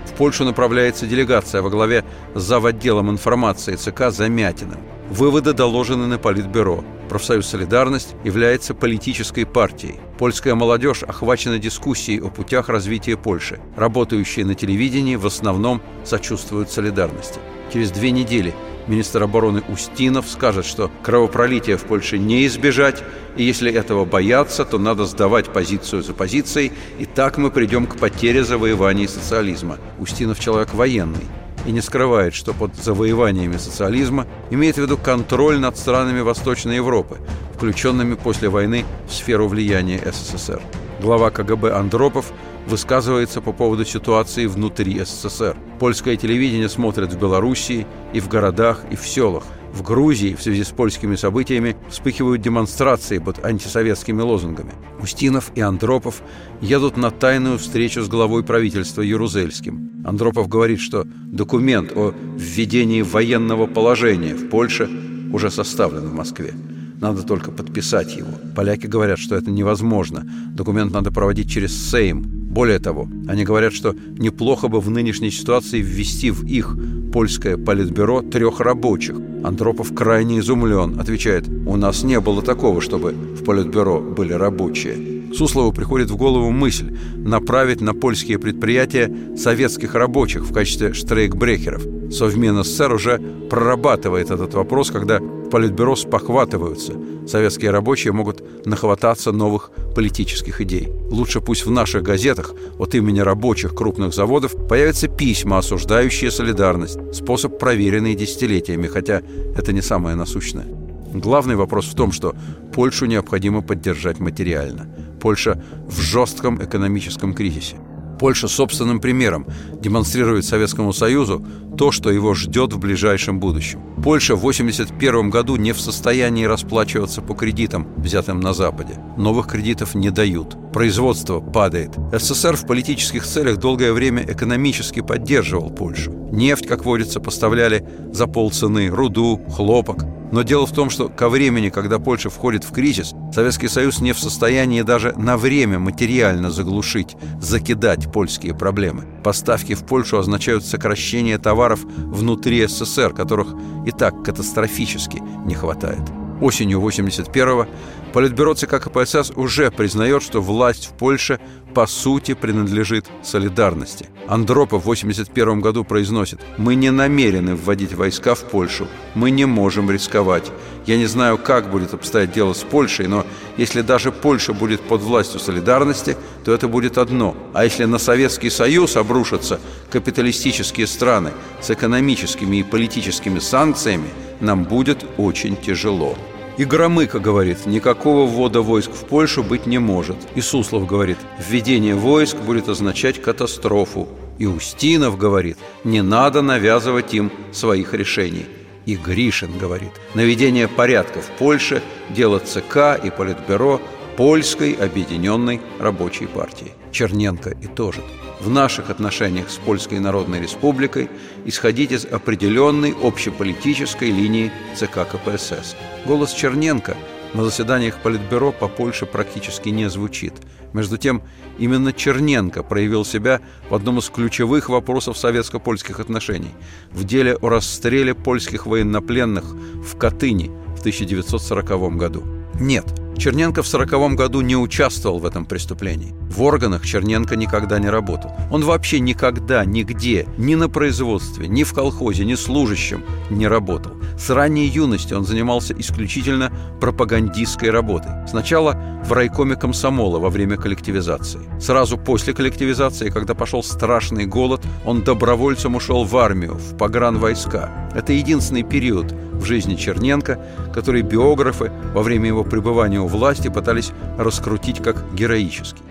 В 0.06 0.14
Польшу 0.14 0.46
направляется 0.46 1.08
делегация 1.08 1.62
во 1.62 1.70
главе 1.70 2.06
с 2.34 2.42
заводделом 2.42 3.10
информации 3.10 3.76
ЦК 3.76 4.12
Замятиным. 4.12 4.80
Выводы 5.10 5.54
доложены 5.54 6.08
на 6.08 6.18
Политбюро. 6.18 6.84
Профсоюз 7.10 7.46
«Солидарность» 7.48 8.16
является 8.24 8.74
политической 8.74 9.46
партией. 9.46 10.00
Польская 10.18 10.56
молодежь 10.56 11.04
охвачена 11.04 11.60
дискуссией 11.60 12.20
о 12.20 12.30
путях 12.30 12.70
развития 12.70 13.16
Польши. 13.16 13.60
Работающие 13.76 14.46
на 14.46 14.56
телевидении 14.56 15.16
в 15.16 15.28
основном 15.28 15.82
сочувствуют 16.04 16.72
солидарности. 16.72 17.40
Через 17.72 17.92
две 17.92 18.12
недели 18.12 18.54
министр 18.88 19.24
обороны 19.24 19.64
Устинов 19.68 20.28
скажет, 20.30 20.66
что 20.66 20.92
кровопролития 21.04 21.78
в 21.78 21.84
Польше 21.84 22.18
не 22.18 22.46
избежать, 22.46 23.04
и 23.36 23.44
если 23.44 23.72
этого 23.72 24.06
бояться, 24.06 24.66
то 24.66 24.78
надо 24.78 25.06
сдавать 25.06 25.52
позицию 25.52 26.04
за 26.04 26.14
позицией, 26.14 26.72
и 27.00 27.06
так 27.06 27.38
мы 27.38 27.52
придем 27.52 27.88
к 27.88 27.98
потере 27.98 28.44
завоеваний 28.44 29.08
социализма. 29.08 29.78
Устинов 30.00 30.40
человек 30.40 30.74
военный 30.74 31.26
и 31.66 31.72
не 31.72 31.82
скрывает, 31.82 32.36
что 32.36 32.54
под 32.54 32.76
завоеваниями 32.76 33.58
социализма 33.58 34.28
имеет 34.52 34.76
в 34.76 34.82
виду 34.82 34.98
контроль 34.98 35.60
над 35.60 35.78
странами 35.78 36.22
Восточной 36.22 36.76
Европы, 36.76 37.18
включенными 37.56 38.16
после 38.16 38.50
войны 38.50 38.86
в 39.08 39.14
сферу 39.14 39.48
влияния 39.48 40.00
СССР. 40.06 40.62
Глава 41.02 41.32
КГБ 41.32 41.72
Андропов 41.72 42.32
высказывается 42.68 43.42
по 43.42 43.52
поводу 43.52 43.86
ситуации 43.86 44.46
внутри 44.46 45.00
СССР. 45.04 45.58
Польское 45.80 46.16
телевидение 46.16 46.70
смотрит 46.70 47.14
в 47.14 47.20
Белоруссии 47.20 47.86
и 48.14 48.20
в 48.20 48.28
городах, 48.28 48.82
и 48.92 48.96
в 48.96 49.08
селах. 49.08 49.44
В 49.74 49.82
Грузии 49.82 50.36
в 50.36 50.42
связи 50.42 50.64
с 50.64 50.70
польскими 50.70 51.16
событиями 51.16 51.76
вспыхивают 51.90 52.42
демонстрации 52.42 53.18
под 53.18 53.44
антисоветскими 53.44 54.22
лозунгами. 54.22 54.72
Устинов 55.02 55.52
и 55.54 55.60
Андропов 55.60 56.22
едут 56.62 56.96
на 56.96 57.12
тайную 57.12 57.58
встречу 57.58 58.02
с 58.02 58.08
главой 58.08 58.44
правительства 58.44 59.02
Ярузельским. 59.02 60.04
Андропов 60.06 60.48
говорит, 60.48 60.80
что 60.80 61.06
документ 61.06 61.92
о 61.94 62.14
введении 62.38 63.02
военного 63.02 63.68
положения 63.68 64.34
в 64.34 64.48
Польше 64.50 64.90
уже 65.34 65.52
составлен 65.52 66.08
в 66.08 66.14
Москве. 66.14 66.54
Надо 67.02 67.24
только 67.24 67.52
подписать 67.52 68.16
его. 68.16 68.30
Поляки 68.56 68.88
говорят, 68.88 69.20
что 69.20 69.36
это 69.36 69.52
невозможно. 69.52 70.26
Документ 70.54 70.94
надо 70.94 71.12
проводить 71.12 71.52
через 71.52 71.90
Сейм, 71.92 72.45
более 72.56 72.80
того, 72.80 73.10
они 73.28 73.44
говорят, 73.44 73.74
что 73.74 73.94
неплохо 74.18 74.70
бы 74.70 74.80
в 74.80 74.90
нынешней 74.90 75.30
ситуации 75.30 75.82
ввести 75.82 76.32
в 76.32 76.46
их 76.46 76.78
польское 77.12 77.58
политбюро 77.58 78.22
трех 78.22 78.62
рабочих. 78.62 79.18
Андропов 79.44 79.94
крайне 79.94 80.40
изумлен, 80.40 80.98
отвечает, 80.98 81.50
у 81.50 81.76
нас 81.76 82.04
не 82.04 82.18
было 82.22 82.42
такого, 82.42 82.80
чтобы 82.80 83.12
в 83.12 83.44
политбюро 83.44 84.00
были 84.00 84.32
рабочие. 84.32 85.34
Суслову 85.34 85.74
приходит 85.74 86.10
в 86.10 86.16
голову 86.16 86.50
мысль 86.52 86.96
направить 87.18 87.82
на 87.82 87.94
польские 87.94 88.40
предприятия 88.40 89.12
советских 89.36 89.94
рабочих 89.94 90.46
в 90.46 90.54
качестве 90.54 90.94
штрейкбрехеров. 90.94 91.84
Совмин 92.10 92.64
СССР 92.64 92.94
уже 92.94 93.22
прорабатывает 93.50 94.32
этот 94.32 94.54
вопрос, 94.54 94.92
когда 94.92 95.20
Политбюро 95.56 95.96
спохватываются. 95.96 96.96
Советские 97.26 97.72
рабочие 97.72 98.12
могут 98.12 98.44
нахвататься 98.66 99.32
новых 99.32 99.72
политических 99.96 100.60
идей. 100.60 100.90
Лучше 101.10 101.40
пусть 101.40 101.66
в 101.66 101.72
наших 101.72 102.04
газетах 102.04 102.54
от 102.78 102.94
имени 102.94 103.22
рабочих 103.22 103.74
крупных 103.74 104.14
заводов 104.14 104.54
появятся 104.68 105.08
письма, 105.08 105.60
осуждающие 105.60 106.30
солидарность. 106.30 106.98
Способ, 107.14 107.58
проверенный 107.58 108.16
десятилетиями, 108.16 108.88
хотя 108.88 109.22
это 109.56 109.72
не 109.72 109.82
самое 109.82 110.18
насущное. 110.18 110.68
Главный 111.14 111.56
вопрос 111.56 111.86
в 111.86 111.96
том, 111.96 112.12
что 112.12 112.36
Польшу 112.74 113.06
необходимо 113.06 113.62
поддержать 113.62 114.20
материально. 114.20 114.94
Польша 115.22 115.64
в 115.88 116.02
жестком 116.02 116.62
экономическом 116.62 117.34
кризисе. 117.34 117.78
Польша 118.20 118.48
собственным 118.48 119.00
примером 119.00 119.46
демонстрирует 119.80 120.46
Советскому 120.46 120.94
Союзу 120.94 121.46
то, 121.78 121.92
что 121.92 122.10
его 122.10 122.34
ждет 122.34 122.74
в 122.74 122.80
ближайшем 122.80 123.40
будущем. 123.40 123.82
Польша 124.04 124.36
в 124.36 124.40
1981 124.40 125.30
году 125.30 125.56
не 125.56 125.74
в 125.74 125.80
состоянии 125.80 126.46
расплачиваться 126.46 127.22
по 127.22 127.34
кредитам, 127.34 127.88
взятым 127.98 128.40
на 128.40 128.54
Западе. 128.54 129.00
Новых 129.18 129.48
кредитов 129.48 129.96
не 129.96 130.10
дают. 130.10 130.56
Производство 130.72 131.40
падает. 131.40 131.92
СССР 132.14 132.56
в 132.56 132.68
политических 132.68 133.26
целях 133.26 133.58
долгое 133.58 133.94
время 133.94 134.24
экономически 134.24 135.02
поддерживал 135.02 135.70
Польшу. 135.70 136.12
Нефть, 136.32 136.68
как 136.68 136.86
водится, 136.86 137.20
поставляли 137.20 137.88
за 138.12 138.28
полцены, 138.28 138.88
руду, 138.88 139.42
хлопок. 139.50 140.06
Но 140.32 140.42
дело 140.42 140.66
в 140.66 140.72
том, 140.72 140.90
что 140.90 141.08
ко 141.08 141.30
времени, 141.30 141.70
когда 141.70 142.00
Польша 142.00 142.30
входит 142.30 142.64
в 142.64 142.72
кризис, 142.72 143.14
Советский 143.36 143.68
Союз 143.68 144.00
не 144.00 144.14
в 144.14 144.20
состоянии 144.20 144.82
даже 144.82 145.14
на 145.18 145.36
время 145.36 145.78
материально 145.78 146.50
заглушить, 146.50 147.18
закидать 147.42 148.10
польские 148.10 148.56
проблемы. 148.56 149.04
Поставки 149.26 149.74
в 149.74 149.86
Польшу 149.86 150.18
означают 150.18 150.64
сокращение 150.64 151.38
товаров 151.38 151.84
внутри 151.84 152.66
СССР, 152.66 153.14
которых 153.14 153.50
и 153.86 153.92
так 153.92 154.24
катастрофически 154.24 155.22
не 155.46 155.54
хватает. 155.54 156.00
Осенью 156.40 156.80
81-го 156.80 157.68
Политбюро 158.16 158.54
ЦК 158.54 158.80
КПСС 158.82 159.34
уже 159.36 159.70
признает, 159.72 160.24
что 160.24 160.40
власть 160.40 160.86
в 160.86 160.94
Польше 160.94 161.38
по 161.74 161.86
сути 161.86 162.34
принадлежит 162.34 163.08
солидарности. 163.22 164.08
Андропов 164.30 164.84
в 164.84 164.86
81 164.86 165.60
году 165.60 165.84
произносит 165.84 166.40
«Мы 166.58 166.76
не 166.76 166.92
намерены 166.92 167.58
вводить 167.58 167.94
войска 167.94 168.34
в 168.34 168.46
Польшу. 168.46 168.88
Мы 169.16 169.32
не 169.32 169.44
можем 169.44 169.92
рисковать. 169.92 170.50
Я 170.86 170.96
не 170.96 171.08
знаю, 171.08 171.38
как 171.38 171.70
будет 171.70 171.94
обстоять 171.94 172.32
дело 172.32 172.54
с 172.54 172.64
Польшей, 172.64 173.08
но 173.08 173.26
если 173.58 173.82
даже 173.82 174.14
Польша 174.14 174.54
будет 174.54 174.80
под 174.80 175.02
властью 175.02 175.42
солидарности, 175.42 176.16
то 176.46 176.54
это 176.54 176.70
будет 176.70 176.98
одно. 176.98 177.36
А 177.54 177.66
если 177.66 177.84
на 177.84 177.98
Советский 177.98 178.50
Союз 178.50 178.96
обрушатся 178.96 179.60
капиталистические 179.90 180.88
страны 180.88 181.34
с 181.62 181.70
экономическими 181.70 182.62
и 182.62 182.64
политическими 182.64 183.40
санкциями, 183.40 184.08
нам 184.40 184.64
будет 184.64 185.06
очень 185.18 185.58
тяжело». 185.58 186.18
И 186.58 186.64
Громыко 186.64 187.20
говорит, 187.20 187.66
никакого 187.66 188.26
ввода 188.26 188.62
войск 188.62 188.92
в 188.92 189.06
Польшу 189.06 189.44
быть 189.44 189.66
не 189.66 189.78
может. 189.78 190.16
И 190.36 190.42
Суслов 190.42 190.88
говорит, 190.88 191.18
введение 191.38 191.96
войск 191.96 192.38
будет 192.38 192.70
означать 192.70 193.22
катастрофу. 193.22 194.08
И 194.40 194.46
Устинов 194.46 195.18
говорит, 195.18 195.58
не 195.84 196.02
надо 196.02 196.42
навязывать 196.42 197.14
им 197.14 197.32
своих 197.52 197.94
решений. 197.94 198.46
И 198.86 198.96
Гришин 198.96 199.58
говорит, 199.58 199.92
наведение 200.14 200.68
порядка 200.68 201.20
в 201.20 201.28
Польше– 201.38 201.82
дело 202.10 202.40
ЦК 202.40 203.00
и 203.04 203.10
Политбюро 203.10 203.82
Польской 204.16 204.74
Объединенной 204.74 205.60
Рабочей 205.80 206.28
партии. 206.28 206.72
Черненко 206.96 207.50
и 207.50 207.68
тоже. 207.68 208.02
В 208.40 208.50
наших 208.50 208.90
отношениях 208.90 209.50
с 209.50 209.58
Польской 209.58 210.00
Народной 210.00 210.40
Республикой 210.40 211.10
исходить 211.44 211.92
из 211.92 212.06
определенной 212.06 212.96
общеполитической 213.04 214.12
линии 214.12 214.50
ЦК 214.76 215.06
КПСС. 215.12 215.76
Голос 216.06 216.32
Черненко 216.32 216.96
на 217.34 217.44
заседаниях 217.44 217.98
Политбюро 218.02 218.54
по 218.54 218.70
Польше 218.70 219.06
практически 219.06 219.70
не 219.70 219.90
звучит. 219.90 220.36
Между 220.72 220.98
тем, 220.98 221.22
именно 221.58 221.92
Черненко 221.92 222.64
проявил 222.64 223.04
себя 223.04 223.42
в 223.70 223.76
одном 223.76 224.00
из 224.00 224.10
ключевых 224.10 224.70
вопросов 224.70 225.18
советско-польских 225.18 226.00
отношений– 226.00 226.52
в 226.92 227.04
деле 227.04 227.36
о 227.36 227.50
расстреле 227.50 228.14
польских 228.14 228.68
военнопленных 228.68 229.44
в 229.44 229.98
Катыни 229.98 230.50
в 230.78 230.80
1940 230.80 231.98
году. 231.98 232.45
Нет– 232.60 232.86
Черненко 233.18 233.64
в 233.64 233.68
сороковом 233.68 234.16
году 234.16 234.42
не 234.42 234.56
участвовал 234.56 235.20
в 235.20 235.26
этом 235.26 235.46
преступлении. 235.46 236.14
В 236.30 236.42
органах 236.44 236.86
Черненко 236.86 237.36
никогда 237.36 237.80
не 237.80 237.90
работал. 237.90 238.32
Он 238.52 238.64
вообще 238.64 239.00
никогда, 239.00 239.64
нигде, 239.64 240.28
ни 240.38 240.56
на 240.56 240.68
производстве, 240.68 241.48
ни 241.48 241.64
в 241.64 241.74
колхозе, 241.74 242.26
ни 242.26 242.36
служащим 242.36 243.04
не 243.30 243.48
работал. 243.48 243.94
С 244.18 244.30
ранней 244.30 244.68
юности 244.68 245.14
он 245.14 245.26
занимался 245.26 245.74
исключительно 245.78 246.52
пропагандистской 246.82 247.70
работой. 247.70 248.12
Сначала 248.28 248.78
в 249.06 249.12
райкоме 249.14 249.56
комсомола 249.56 250.20
во 250.20 250.30
время 250.30 250.58
коллективизации. 250.58 251.42
Сразу 251.60 251.98
после 251.98 252.34
коллективизации, 252.34 253.10
когда 253.10 253.34
пошел 253.34 253.64
страшный 253.64 254.26
голод, 254.26 254.62
он 254.86 255.04
добровольцем 255.04 255.76
ушел 255.76 256.04
в 256.04 256.18
армию, 256.18 256.56
в 256.56 256.78
погранвойска. 256.78 257.70
Это 257.94 258.14
единственный 258.14 258.64
период 258.64 259.14
в 259.40 259.46
жизни 259.46 259.76
Черненко, 259.76 260.40
который 260.74 261.02
биографы 261.02 261.72
во 261.94 262.04
время 262.04 262.28
его 262.28 262.44
пребывания 262.44 263.00
у 263.00 263.08
власти 263.08 263.50
пытались 263.50 263.92
раскрутить 264.18 264.82
как 264.82 265.04
героический. 265.14 265.84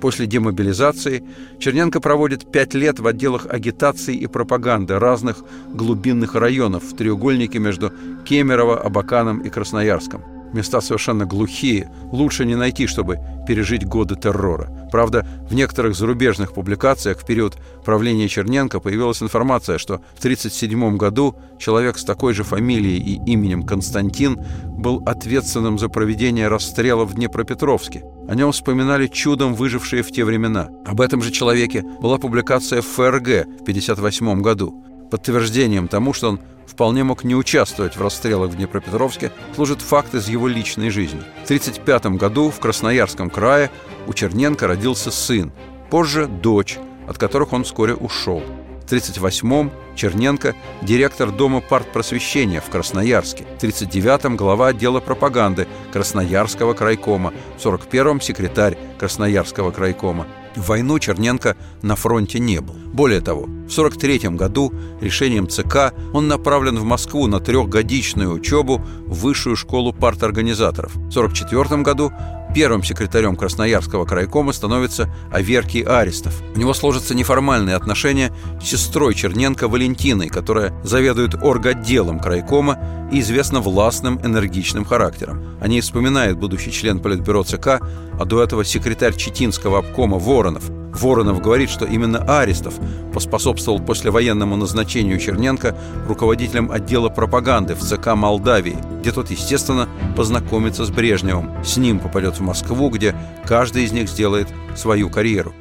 После 0.00 0.26
демобилизации 0.26 1.24
Черненко 1.58 2.00
проводит 2.00 2.50
пять 2.52 2.74
лет 2.74 3.00
в 3.00 3.06
отделах 3.06 3.46
агитации 3.48 4.14
и 4.14 4.26
пропаганды 4.26 4.98
разных 4.98 5.38
глубинных 5.72 6.34
районов 6.34 6.84
в 6.84 6.96
треугольнике 6.96 7.58
между 7.58 7.92
Кемерово, 8.24 8.80
Абаканом 8.80 9.40
и 9.40 9.48
Красноярском– 9.48 10.22
Места 10.52 10.80
совершенно 10.80 11.26
глухие, 11.26 11.90
лучше 12.12 12.44
не 12.44 12.54
найти, 12.54 12.86
чтобы 12.86 13.18
пережить 13.46 13.86
годы 13.86 14.16
террора. 14.16 14.88
Правда, 14.90 15.26
в 15.48 15.54
некоторых 15.54 15.94
зарубежных 15.94 16.52
публикациях 16.52 17.20
в 17.20 17.26
период 17.26 17.56
правления 17.84 18.28
Черненко 18.28 18.80
появилась 18.80 19.22
информация, 19.22 19.78
что 19.78 19.98
в 20.14 20.18
1937 20.18 20.96
году 20.96 21.36
человек 21.58 21.98
с 21.98 22.04
такой 22.04 22.34
же 22.34 22.44
фамилией 22.44 22.98
и 22.98 23.30
именем 23.30 23.62
Константин 23.62 24.38
был 24.64 25.02
ответственным 25.06 25.78
за 25.78 25.88
проведение 25.88 26.48
расстрела 26.48 27.04
в 27.04 27.14
Днепропетровске. 27.14 28.04
О 28.28 28.34
нем 28.34 28.52
вспоминали 28.52 29.06
чудом 29.06 29.54
выжившие 29.54 30.02
в 30.02 30.10
те 30.10 30.24
времена. 30.24 30.68
Об 30.84 31.00
этом 31.00 31.22
же 31.22 31.30
человеке 31.30 31.84
была 32.00 32.18
публикация 32.18 32.82
в 32.82 32.86
ФРГ 32.86 33.26
в 33.26 33.62
1958 33.62 34.42
году. 34.42 34.84
Подтверждением 35.10 35.86
тому, 35.86 36.12
что 36.12 36.30
он 36.30 36.40
вполне 36.76 37.04
мог 37.04 37.24
не 37.24 37.34
участвовать 37.34 37.96
в 37.96 38.02
расстрелах 38.02 38.50
в 38.50 38.56
Днепропетровске, 38.56 39.32
служит 39.54 39.80
факт 39.80 40.14
из 40.14 40.28
его 40.28 40.46
личной 40.46 40.90
жизни. 40.90 41.20
В 41.20 41.44
1935 41.44 42.18
году 42.18 42.50
в 42.50 42.60
Красноярском 42.60 43.30
крае 43.30 43.70
у 44.06 44.12
Черненко 44.12 44.66
родился 44.66 45.10
сын, 45.10 45.52
позже 45.88 46.26
дочь, 46.26 46.78
от 47.08 47.16
которых 47.16 47.54
он 47.54 47.64
вскоре 47.64 47.94
ушел. 47.94 48.42
В 48.82 48.92
1938-м 48.92 49.72
Черненко– 49.94 50.54
директор 50.82 51.32
Дома 51.32 51.62
партпросвещения 51.62 52.60
в 52.60 52.68
Красноярске. 52.68 53.46
В 53.58 53.64
1939-м– 53.64 54.36
глава 54.36 54.68
отдела 54.68 55.00
пропаганды 55.00 55.66
Красноярского 55.94 56.74
крайкома. 56.74 57.32
В 57.56 57.64
1941-м– 57.64 58.20
секретарь 58.20 58.76
Красноярского 58.98 59.70
крайкома. 59.70 60.26
В 60.56 60.68
войну 60.68 60.98
Черненко 60.98 61.56
на 61.82 61.96
фронте 61.96 62.38
не 62.38 62.60
был. 62.60 62.74
Более 62.92 63.20
того, 63.20 63.42
в 63.42 63.78
1943 63.78 64.30
году 64.30 64.72
решением 65.00 65.48
ЦК 65.48 65.92
он 66.12 66.28
направлен 66.28 66.78
в 66.78 66.84
Москву 66.84 67.26
на 67.26 67.40
трехгодичную 67.40 68.32
учебу 68.32 68.82
в 69.06 69.20
Высшую 69.20 69.56
школу 69.56 69.92
парторганизаторов. 69.92 70.92
В 70.94 71.08
1944 71.08 71.82
году 71.82 72.12
первым 72.54 72.82
секретарем 72.82 73.36
Красноярского 73.36 74.04
крайкома 74.04 74.52
становится 74.52 75.08
Аверкий 75.30 75.82
Аристов. 75.82 76.42
У 76.54 76.58
него 76.58 76.74
сложатся 76.74 77.14
неформальные 77.14 77.76
отношения 77.76 78.32
с 78.60 78.66
сестрой 78.66 79.14
Черненко 79.14 79.68
Валентиной, 79.68 80.28
которая 80.28 80.72
заведует 80.82 81.34
орготделом 81.34 82.20
крайкома 82.20 82.78
и 83.12 83.20
известна 83.20 83.60
властным 83.60 84.20
энергичным 84.24 84.84
характером. 84.84 85.58
О 85.60 85.68
ней 85.68 85.80
вспоминает 85.80 86.38
будущий 86.38 86.72
член 86.72 87.00
Политбюро 87.00 87.44
ЦК, 87.44 87.80
а 88.18 88.24
до 88.24 88.42
этого 88.42 88.64
секретарь 88.64 89.14
Читинского 89.14 89.78
обкома 89.78 90.18
Воронов. 90.18 90.64
Воронов 91.00 91.40
говорит, 91.40 91.70
что 91.70 91.84
именно 91.84 92.18
Аристов 92.38 92.74
поспособствовал 93.12 93.80
послевоенному 93.80 94.56
назначению 94.56 95.18
Черненко 95.18 95.76
руководителем 96.08 96.70
отдела 96.70 97.08
пропаганды 97.08 97.74
в 97.74 97.80
ЦК 97.80 98.14
Молдавии, 98.14 98.76
где 99.00 99.12
тот, 99.12 99.30
естественно, 99.30 99.88
познакомится 100.16 100.84
с 100.84 100.90
Брежневым. 100.90 101.64
С 101.64 101.76
ним 101.76 101.98
попадет 101.98 102.38
в 102.38 102.42
Москву, 102.42 102.90
где 102.90 103.14
каждый 103.44 103.84
из 103.84 103.92
них 103.92 104.08
сделает 104.08 104.48
свою 104.74 105.10
карьеру. 105.10 105.54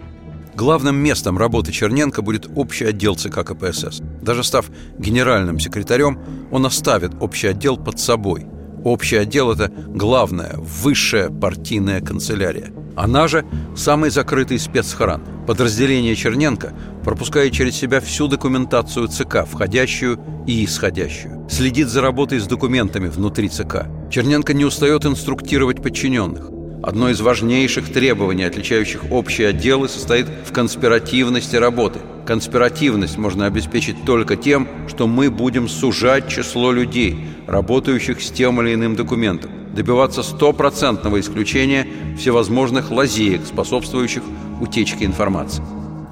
Главным 0.55 0.95
местом 0.95 1.37
работы 1.37 1.73
Черненко 1.73 2.21
будет 2.21 2.49
общий 2.55 2.85
отдел 2.85 3.15
ЦК 3.15 3.43
КПСС. 3.43 4.01
Даже 4.21 4.43
став 4.43 4.67
генеральным 4.97 5.59
секретарем, 5.59 6.17
он 6.49 6.65
оставит 6.65 7.11
общий 7.19 7.47
отдел 7.47 7.75
под 7.75 7.99
собой. 7.99 8.45
Общий 8.85 9.17
отдел– 9.17 9.51
это 9.53 9.69
главная, 9.87 10.53
высшая 10.57 11.29
партийная 11.29 11.99
канцелярия. 11.99 12.71
Она 12.95 13.27
же– 13.27 13.45
самый 13.75 14.09
закрытый 14.09 14.57
спецхран. 14.57 15.21
Подразделение 15.45 16.15
Черненко 16.15 16.73
пропускает 17.03 17.53
через 17.53 17.75
себя 17.75 17.99
всю 17.99 18.27
документацию 18.27 19.07
ЦК, 19.07 19.45
входящую 19.45 20.19
и 20.47 20.63
исходящую. 20.65 21.47
Следит 21.49 21.89
за 21.89 22.01
работой 22.01 22.39
с 22.39 22.47
документами 22.47 23.07
внутри 23.07 23.49
ЦК. 23.49 23.87
Черненко 24.09 24.53
не 24.53 24.65
устает 24.65 25.05
инструктировать 25.05 25.83
подчиненных. 25.83 26.49
Одно 26.81 27.09
из 27.09 27.19
важнейших 27.19 27.91
требований, 27.91 28.43
отличающих 28.43 29.11
общие 29.11 29.47
отделы, 29.47 29.89
состоит 29.89 30.27
в 30.45 30.53
конспиративности 30.53 31.55
работы. 31.55 31.99
Конспиративность 32.27 33.17
можно 33.17 33.45
обеспечить 33.47 34.05
только 34.05 34.35
тем, 34.35 34.67
что 34.87 35.07
мы 35.07 35.31
будем 35.31 35.67
сужать 35.67 36.27
число 36.27 36.71
людей, 36.71 37.27
работающих 37.47 38.21
с 38.21 38.29
тем 38.29 38.61
или 38.61 38.73
иным 38.75 38.95
документом, 38.95 39.51
добиваться 39.75 40.23
стопроцентного 40.23 41.19
исключения 41.19 41.87
всевозможных 42.17 42.91
лазеек, 42.91 43.45
способствующих 43.45 44.23
утечке 44.61 45.05
информации. 45.05 45.63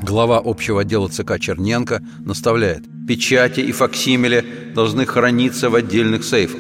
Глава 0.02 0.42
общего 0.44 0.82
отдела 0.82 1.08
ЦК 1.08 1.40
Черненко 1.40 2.04
наставляет, 2.20 2.84
печати 3.08 3.62
и 3.62 3.72
факсимили 3.72 4.46
должны 4.76 5.06
храниться 5.06 5.70
в 5.70 5.76
отдельных 5.76 6.24
сейфах. 6.24 6.60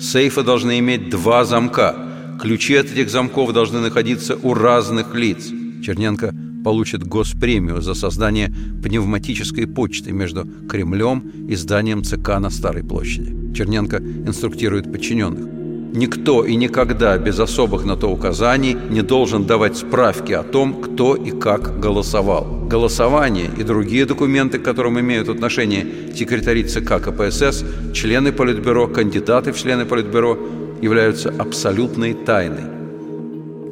Сейфы 0.00 0.42
должны 0.42 0.78
иметь 0.78 1.10
два 1.10 1.44
замка– 1.44 1.96
Ключи 2.42 2.74
от 2.74 2.86
этих 2.86 3.08
замков 3.08 3.52
должны 3.52 3.78
находиться 3.78 4.36
у 4.42 4.52
разных 4.52 5.14
лиц. 5.14 5.48
Черненко 5.80 6.34
получит 6.64 7.04
госпремию 7.04 7.80
за 7.80 7.94
создание 7.94 8.52
пневматической 8.82 9.68
почты 9.68 10.10
между 10.10 10.44
Кремлем 10.68 11.20
и 11.48 11.54
зданием 11.54 12.02
ЦК 12.02 12.40
на 12.40 12.50
Старой 12.50 12.82
площади. 12.82 13.54
Черненко 13.54 13.98
инструктирует 13.98 14.90
подчиненных. 14.90 15.61
Никто 15.94 16.42
и 16.42 16.56
никогда 16.56 17.18
без 17.18 17.38
особых 17.38 17.84
на 17.84 17.96
то 17.96 18.08
указаний 18.10 18.74
не 18.88 19.02
должен 19.02 19.44
давать 19.44 19.76
справки 19.76 20.32
о 20.32 20.42
том, 20.42 20.80
кто 20.80 21.14
и 21.14 21.30
как 21.30 21.78
голосовал. 21.80 22.46
Голосование 22.66 23.50
и 23.58 23.62
другие 23.62 24.06
документы, 24.06 24.58
к 24.58 24.64
которым 24.64 24.98
имеют 25.00 25.28
отношение 25.28 25.86
секретари 26.14 26.64
ЦК 26.64 26.98
КПСС, 26.98 27.62
члены 27.92 28.32
Политбюро, 28.32 28.88
кандидаты 28.88 29.52
в 29.52 29.58
члены 29.58 29.84
Политбюро 29.84 30.38
являются 30.80 31.28
абсолютной 31.28 32.14
тайной. 32.14 32.64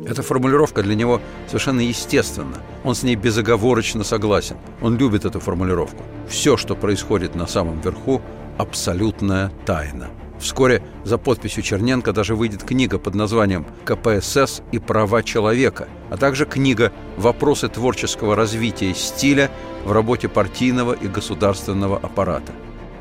Эта 0.06 0.22
формулировка 0.22 0.82
для 0.82 0.94
него 0.94 1.22
совершенно 1.46 1.80
естественна. 1.80 2.58
Он 2.84 2.94
с 2.94 3.02
ней 3.02 3.16
безоговорочно 3.16 4.04
согласен. 4.04 4.56
Он 4.82 4.98
любит 4.98 5.24
эту 5.24 5.40
формулировку. 5.40 6.04
Все, 6.28 6.58
что 6.58 6.74
происходит 6.74 7.34
на 7.34 7.46
самом 7.46 7.80
верху, 7.80 8.20
абсолютная 8.58 9.50
тайна. 9.64 10.08
Вскоре 10.40 10.82
за 11.04 11.18
подписью 11.18 11.62
Черненко 11.62 12.12
даже 12.12 12.34
выйдет 12.34 12.64
книга 12.64 12.98
под 12.98 13.14
названием 13.14 13.66
«КПСС 13.84 14.62
и 14.72 14.78
права 14.78 15.22
человека», 15.22 15.86
а 16.08 16.16
также 16.16 16.46
книга 16.46 16.92
«Вопросы 17.18 17.68
творческого 17.68 18.34
развития 18.34 18.94
стиля 18.94 19.50
в 19.84 19.92
работе 19.92 20.28
партийного 20.28 20.94
и 20.94 21.08
государственного 21.08 21.98
аппарата». 21.98 22.52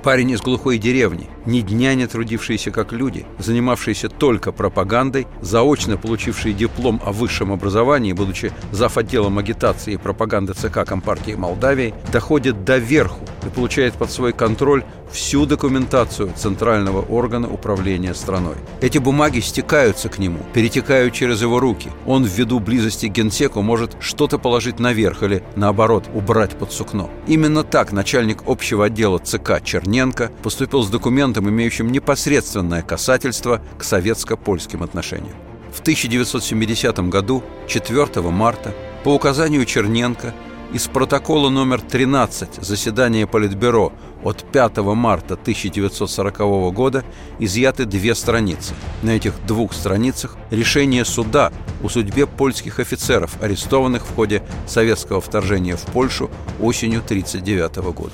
Парень 0.03 0.31
из 0.31 0.39
глухой 0.41 0.77
деревни, 0.77 1.27
ни 1.45 1.59
дня 1.59 1.93
не 1.93 2.07
трудившийся 2.07 2.71
как 2.71 2.93
люди, 2.93 3.25
занимавшийся 3.38 4.07
только 4.07 4.53
пропагандой, 4.53 5.27
заочно 5.41 5.97
получивший 5.97 6.53
диплом 6.53 7.01
о 7.05 7.12
высшем 7.12 7.51
образовании, 7.51 8.13
будучи 8.13 8.53
зав. 8.71 8.97
отделом 8.97 9.38
агитации 9.38 9.93
и 9.93 9.97
пропаганды 9.97 10.53
ЦК 10.53 10.85
Компартии 10.85 11.33
Молдавии, 11.33 11.93
доходит 12.13 12.63
до 12.63 12.77
верху 12.77 13.25
и 13.45 13.49
получает 13.49 13.95
под 13.95 14.09
свой 14.09 14.31
контроль 14.31 14.83
всю 15.12 15.45
документацию 15.45 16.31
центрального 16.35 17.01
органа 17.01 17.49
управления 17.49 18.13
страной. 18.13 18.55
Эти 18.81 18.97
бумаги 18.97 19.39
стекаются 19.39 20.09
к 20.09 20.19
нему, 20.19 20.39
перетекают 20.53 21.13
через 21.13 21.41
его 21.41 21.59
руки. 21.59 21.89
Он 22.05 22.23
ввиду 22.23 22.59
близости 22.59 23.07
к 23.07 23.12
генсеку 23.12 23.62
может 23.62 23.97
что-то 23.99 24.38
положить 24.38 24.79
наверх 24.79 25.23
или, 25.23 25.43
наоборот, 25.55 26.05
убрать 26.13 26.51
под 26.51 26.71
сукно. 26.71 27.09
Именно 27.27 27.63
так 27.63 27.91
начальник 27.91 28.43
общего 28.45 28.85
отдела 28.85 29.19
ЦК 29.19 29.62
Черненко 29.89 30.32
поступил 30.43 30.84
с 30.84 30.89
документом, 30.89 31.49
имеющим 31.49 31.91
непосредственное 31.91 32.84
касательство 32.84 33.60
к 33.80 33.84
советско-польским 33.84 34.84
отношениям. 34.84 35.34
В 35.73 35.80
1970 35.80 36.99
году, 37.10 37.43
4 37.67 38.21
марта, 38.30 38.75
по 39.04 39.15
указанию 39.15 39.65
Черненко, 39.65 40.36
из 40.73 40.86
протокола 40.86 41.49
номер 41.49 41.82
13 41.82 42.63
заседания 42.63 43.25
Политбюро 43.25 43.91
от 44.23 44.43
5 44.52 44.78
марта 44.78 45.34
1940 45.34 46.38
года 46.71 47.04
изъяты 47.39 47.86
две 47.86 48.13
страницы. 48.13 48.75
На 49.02 49.12
этих 49.12 49.34
двух 49.47 49.73
страницах 49.73 50.38
решение 50.52 51.04
суда 51.04 51.52
о 51.84 51.89
судьбе 51.89 52.28
польских 52.28 52.78
офицеров, 52.78 53.41
арестованных 53.41 54.06
в 54.06 54.13
ходе 54.13 54.43
советского 54.67 55.19
вторжения 55.19 55.75
в 55.75 55.86
Польшу 55.88 56.30
осенью 56.60 56.99
1939 56.99 57.78
года. 57.95 58.13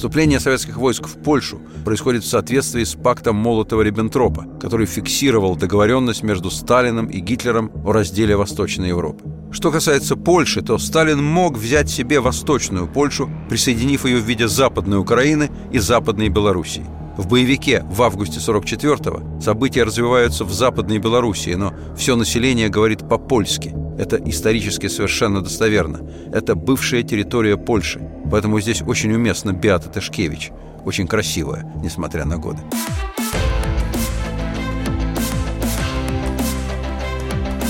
Вступление 0.00 0.40
советских 0.40 0.78
войск 0.78 1.08
в 1.08 1.22
Польшу 1.22 1.60
происходит 1.84 2.24
в 2.24 2.26
соответствии 2.26 2.84
с 2.84 2.94
пактом 2.94 3.36
Молотова-Риббентропа, 3.36 4.58
который 4.58 4.86
фиксировал 4.86 5.56
договоренность 5.56 6.22
между 6.22 6.50
Сталином 6.50 7.08
и 7.08 7.20
Гитлером 7.20 7.70
о 7.84 7.92
разделе 7.92 8.34
Восточной 8.34 8.88
Европы. 8.88 9.22
Что 9.52 9.70
касается 9.70 10.16
Польши, 10.16 10.62
то 10.62 10.78
Сталин 10.78 11.22
мог 11.22 11.58
взять 11.58 11.90
себе 11.90 12.20
Восточную 12.20 12.88
Польшу, 12.88 13.30
присоединив 13.50 14.06
ее 14.06 14.16
в 14.16 14.24
виде 14.24 14.48
Западной 14.48 14.96
Украины 14.96 15.50
и 15.70 15.78
Западной 15.78 16.30
Белоруссии. 16.30 16.86
В 17.18 17.28
боевике 17.28 17.84
в 17.90 18.00
августе 18.00 18.40
44-го 18.40 19.42
события 19.42 19.82
развиваются 19.82 20.46
в 20.46 20.52
Западной 20.54 20.96
Белоруссии, 20.96 21.52
но 21.52 21.74
все 21.94 22.16
население 22.16 22.70
говорит 22.70 23.06
по-польски. 23.06 23.74
Это 23.98 24.16
исторически 24.16 24.86
совершенно 24.86 25.42
достоверно. 25.42 26.00
Это 26.32 26.54
бывшая 26.54 27.02
территория 27.02 27.58
Польши. 27.58 28.00
Поэтому 28.30 28.60
здесь 28.60 28.82
очень 28.82 29.12
уместно 29.12 29.52
Беата 29.52 29.88
Тышкевич. 29.88 30.50
Очень 30.84 31.06
красивая, 31.06 31.70
несмотря 31.82 32.24
на 32.24 32.38
годы. 32.38 32.60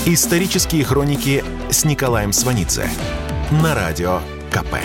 Исторические 0.05 0.83
хроники 0.83 1.43
с 1.69 1.85
Николаем 1.85 2.33
Сванидзе 2.33 2.89
на 3.51 3.75
радио 3.75 4.19
КП. 4.49 4.75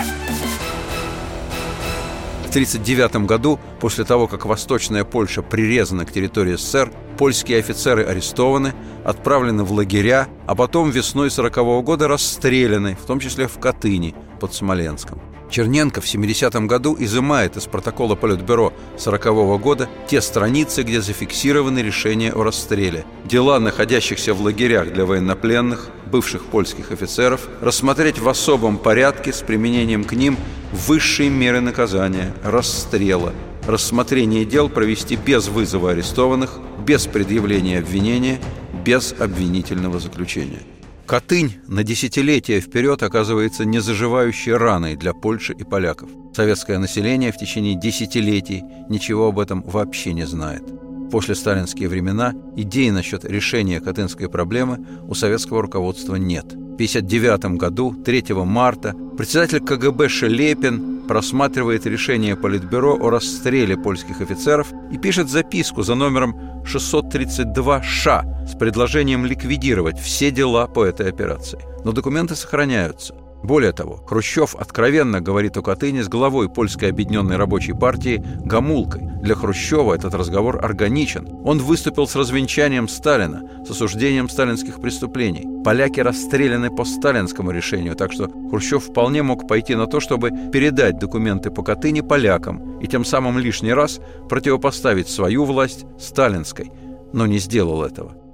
1939 2.57 3.27
году, 3.27 3.61
после 3.81 4.05
того, 4.05 4.27
как 4.27 4.47
Восточная 4.47 5.05
Польша 5.05 5.43
прирезана 5.43 6.07
к 6.07 6.13
территории 6.13 6.57
СССР, 6.57 6.91
польские 7.19 7.59
офицеры 7.59 8.03
арестованы, 8.03 8.73
отправлены 9.05 9.63
в 9.63 9.73
лагеря, 9.73 10.27
а 10.47 10.55
потом 10.55 10.89
весной 10.91 11.29
1940 11.29 11.85
года 11.85 12.09
расстреляны, 12.09 12.97
в 12.97 13.05
том 13.05 13.21
числе 13.21 13.47
в 13.47 13.59
Катыни 13.59 14.15
под 14.41 14.55
Смоленском. 14.55 15.21
Черненко 15.51 16.01
в 16.01 16.05
70-м 16.05 16.67
году 16.67 16.97
изымает 16.99 17.57
из 17.57 17.65
протокола 17.65 18.15
Политбюро 18.15 18.73
40 18.99 19.61
года 19.61 19.89
те 20.09 20.21
страницы, 20.21 20.83
где 20.83 21.01
зафиксированы 21.01 21.79
решения 21.81 22.33
о 22.33 22.43
расстреле. 22.43 23.05
Дела 23.25 23.59
находящихся 23.61 24.35
в 24.35 24.41
лагерях 24.41 24.93
для 24.93 25.07
военнопленных, 25.07 25.89
бывших 26.07 26.45
польских 26.47 26.91
офицеров, 26.91 27.49
рассмотреть 27.61 28.19
в 28.19 28.29
особом 28.29 28.79
порядке 28.79 29.33
с 29.33 29.43
применением 29.43 30.05
к 30.05 30.13
ним 30.13 30.37
высшей 30.73 31.29
меры 31.29 31.61
наказания– 31.61 32.35
расстрела. 32.45 33.33
Рассмотрение 33.67 34.45
дел 34.45 34.69
провести 34.69 35.17
без 35.17 35.49
вызова 35.49 35.91
арестованных, 35.91 36.59
без 36.87 37.07
предъявления 37.07 37.79
обвинения, 37.79 38.41
без 38.85 39.13
обвинительного 39.19 39.99
заключения. 39.99 40.61
Катынь 41.07 41.53
на 41.69 41.85
десятилетия 41.85 42.61
вперед 42.61 43.01
оказывается 43.05 43.65
незаживающей 43.65 44.53
раной 44.53 44.97
для 44.97 45.13
Польши 45.13 45.53
и 45.53 45.63
поляков. 45.63 46.11
Советское 46.35 46.79
население 46.79 47.31
в 47.31 47.37
течение 47.37 47.79
десятилетий 47.79 48.65
ничего 48.89 49.29
об 49.29 49.39
этом 49.39 49.63
вообще 49.63 50.13
не 50.13 50.27
знает. 50.27 50.65
После 51.13 51.37
сталинские 51.37 51.89
времена 51.89 52.35
идей 52.57 52.91
насчет 52.91 53.25
решения 53.25 53.81
катынской 53.81 54.29
проблемы 54.29 54.85
у 55.07 55.15
советского 55.15 55.63
руководства 55.63 56.17
нет. 56.17 56.47
В 56.77 56.79
1959 56.79 57.59
году, 57.59 57.95
3 58.05 58.35
марта, 58.45 58.95
председатель 59.17 59.61
КГБ 59.61 60.11
Шелепин 60.11 61.07
просматривает 61.09 61.87
решение 61.87 62.37
Политбюро 62.37 62.99
о 63.01 63.09
расстреле 63.09 63.79
польских 63.79 64.21
офицеров 64.21 64.75
и 64.93 64.99
пишет 64.99 65.31
записку 65.31 65.83
за 65.83 65.95
номером 65.95 66.37
632-ША 66.67 68.47
с 68.47 68.59
предложением 68.59 69.25
ликвидировать 69.25 69.99
все 69.99 70.31
дела 70.31 70.67
по 70.67 70.85
этой 70.85 71.09
операции. 71.09 71.61
Но 71.83 71.93
документы 71.93 72.37
сохраняются. 72.37 73.15
Более 73.43 73.73
того, 73.73 73.97
Хрущев 74.07 74.55
откровенно 74.57 75.21
говорит 75.21 75.57
о 75.57 75.63
Катыни 75.63 76.01
с 76.01 76.09
главой 76.09 76.49
Польской 76.49 76.91
объединенной 76.91 77.37
рабочей 77.37 77.75
партии 77.75 78.25
Гамулкой. 78.45 79.03
Для 79.23 79.35
Хрущева 79.35 79.95
этот 79.95 80.15
разговор 80.15 80.65
органичен. 80.65 81.29
Он 81.45 81.59
выступил 81.59 82.07
с 82.07 82.17
развенчанием 82.17 82.89
Сталина, 82.89 83.65
с 83.67 83.71
осуждением 83.71 84.29
сталинских 84.29 84.81
преступлений. 84.81 85.47
Поляки 85.65 86.01
расстреляны 86.01 86.71
по 86.71 86.85
сталинскому 86.85 87.51
решению, 87.51 87.95
так 87.95 88.13
что 88.13 88.31
Хрущев 88.51 88.85
вполне 88.85 89.23
мог 89.23 89.47
пойти 89.47 89.75
на 89.75 89.87
то, 89.87 90.01
чтобы 90.01 90.31
передать 90.53 90.99
документы 90.99 91.51
по 91.51 91.63
Катыни 91.63 92.01
полякам 92.01 92.81
и 92.81 92.87
тем 92.87 93.05
самым 93.05 93.39
лишний 93.39 93.73
раз 93.73 94.01
противопоставить 94.29 95.09
свою 95.09 95.45
власть 95.45 95.85
сталинской, 95.99 96.73
но 97.13 97.27
не 97.27 97.39
сделал 97.39 97.83
этого. 97.85 98.26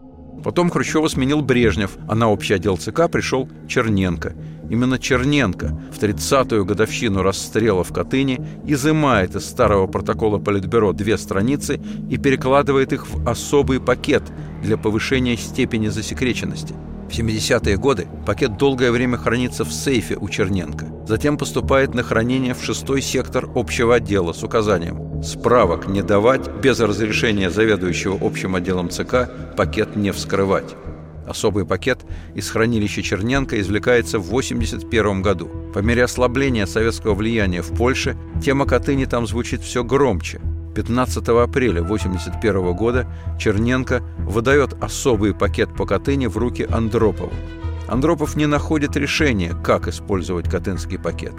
Потом 0.42 0.71
Хрущева 0.71 1.09
сменил 1.09 1.40
Брежнев, 1.40 1.97
а 2.09 2.14
на 2.14 2.31
общий 2.31 2.55
отдел 2.55 2.77
ЦК 2.77 3.11
пришел 3.11 3.49
Черненко. 3.68 4.35
Именно 4.71 4.99
Черненко 4.99 5.79
в 5.92 6.03
30-ю 6.03 6.64
годовщину 6.64 7.23
расстрела 7.23 7.85
в 7.85 7.92
Катыни 7.92 8.40
изымает 8.66 9.37
из 9.37 9.45
старого 9.45 9.87
протокола 9.87 10.38
Политбюро 10.38 10.92
две 10.92 11.18
страницы 11.18 11.81
и 12.11 12.16
перекладывает 12.16 12.92
их 12.92 13.09
в 13.09 13.29
особый 13.29 13.81
пакет 13.81 14.23
для 14.62 14.77
повышения 14.77 15.37
степени 15.37 15.88
засекреченности– 15.88 16.75
в 17.12 17.14
70-е 17.14 17.77
годы 17.77 18.09
пакет 18.25 18.57
долгое 18.57 18.90
время 18.90 19.18
хранится 19.18 19.66
в 19.66 19.73
сейфе 19.73 20.16
у 20.16 20.31
Черненко. 20.31 20.87
Затем 21.07 21.37
поступает 21.37 21.92
на 21.92 22.03
хранение 22.03 22.55
в 22.55 22.64
шестой 22.64 23.03
сектор 23.03 23.51
общего 23.55 23.97
отдела 23.97 24.33
с 24.33 24.42
указанием 24.42 25.12
«Справок 25.23 25.89
не 25.89 26.03
давать, 26.03 26.49
без 26.63 26.81
разрешения 26.81 27.51
заведующего 27.51 28.19
общим 28.21 28.57
отделом 28.57 28.91
ЦК 28.91 29.31
пакет 29.57 29.97
не 29.97 30.11
вскрывать». 30.11 30.75
Особый 31.27 31.65
пакет 31.65 32.01
из 32.35 32.51
хранилища 32.51 33.03
Черненко 33.03 33.61
извлекается 33.61 34.19
в 34.19 34.27
1981 34.27 35.23
году. 35.23 35.49
По 35.73 35.79
мере 35.79 36.05
ослабления 36.05 36.67
советского 36.67 37.15
влияния 37.15 37.63
в 37.63 37.73
Польше 37.77 38.17
тема 38.43 38.67
Катыни 38.67 39.05
там 39.05 39.27
звучит 39.27 39.63
все 39.63 39.85
громче– 39.85 40.41
15 40.75 41.29
апреля 41.29 41.81
1981 41.81 42.73
года 42.75 43.07
Черненко 43.39 44.03
выдает 44.19 44.75
особый 44.83 45.35
пакет 45.35 45.75
по 45.77 45.87
Катыни 45.87 46.27
в 46.27 46.37
руки 46.37 46.67
Андропову. 46.71 47.33
Андропов 47.89 48.37
не 48.37 48.47
находит 48.47 48.97
решения, 48.97 49.55
как 49.63 49.87
использовать 49.89 50.49
катынский 50.49 50.99
пакет 50.99 51.35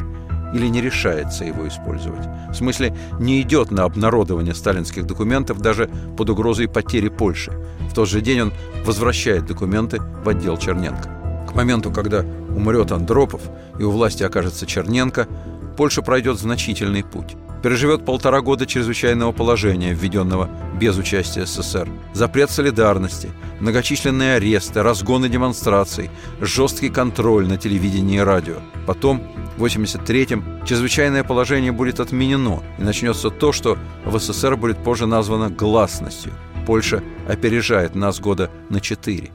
или 0.54 0.68
не 0.68 0.82
решается 0.82 1.46
его 1.46 1.68
использовать. 1.68 2.26
В 2.50 2.54
смысле, 2.54 2.96
не 3.20 3.42
идет 3.42 3.72
на 3.72 3.84
обнародование 3.84 4.54
сталинских 4.54 5.06
документов 5.06 5.60
даже 5.60 5.90
под 6.18 6.30
угрозой 6.30 6.68
потери 6.68 7.10
Польши. 7.10 7.52
В 7.90 7.94
тот 7.94 8.08
же 8.08 8.22
день 8.22 8.42
он 8.42 8.54
возвращает 8.86 9.46
документы 9.46 10.00
в 10.24 10.30
отдел 10.30 10.58
Черненко. 10.58 11.10
К 11.50 11.56
моменту, 11.56 11.92
когда 11.92 12.26
умрет 12.56 12.92
Андропов 12.92 13.42
и 13.80 13.84
у 13.84 13.92
власти 13.92 14.24
окажется 14.24 14.66
Черненко, 14.66 15.28
Польша 15.76 16.02
пройдет 16.02 16.40
значительный 16.40 17.04
путь 17.04 17.36
переживет 17.64 18.04
полтора 18.06 18.42
года 18.42 18.66
чрезвычайного 18.68 19.32
положения, 19.32 19.94
введенного 19.94 20.50
без 20.80 20.98
участия 20.98 21.46
СССР, 21.46 21.90
запрет 22.14 22.52
солидарности, 22.52 23.30
многочисленные 23.62 24.36
аресты, 24.36 24.84
разгоны 24.84 25.30
демонстраций, 25.30 26.12
жесткий 26.42 26.90
контроль 26.90 27.48
на 27.48 27.58
телевидении 27.58 28.18
и 28.18 28.20
радио. 28.20 28.58
Потом, 28.86 29.24
в 29.58 29.66
83-м, 29.66 30.66
чрезвычайное 30.66 31.24
положение 31.24 31.72
будет 31.72 32.00
отменено, 32.00 32.64
и 32.78 32.84
начнется 32.84 33.30
то, 33.30 33.52
что 33.52 33.78
в 34.06 34.18
СССР 34.18 34.56
будет 34.56 34.78
позже 34.84 35.06
названо 35.06 35.50
гласностью. 35.50 36.34
Польша 36.66 37.04
опережает 37.28 37.96
нас 37.96 38.20
года 38.20 38.50
на 38.70 38.80
четыре. 38.80 39.32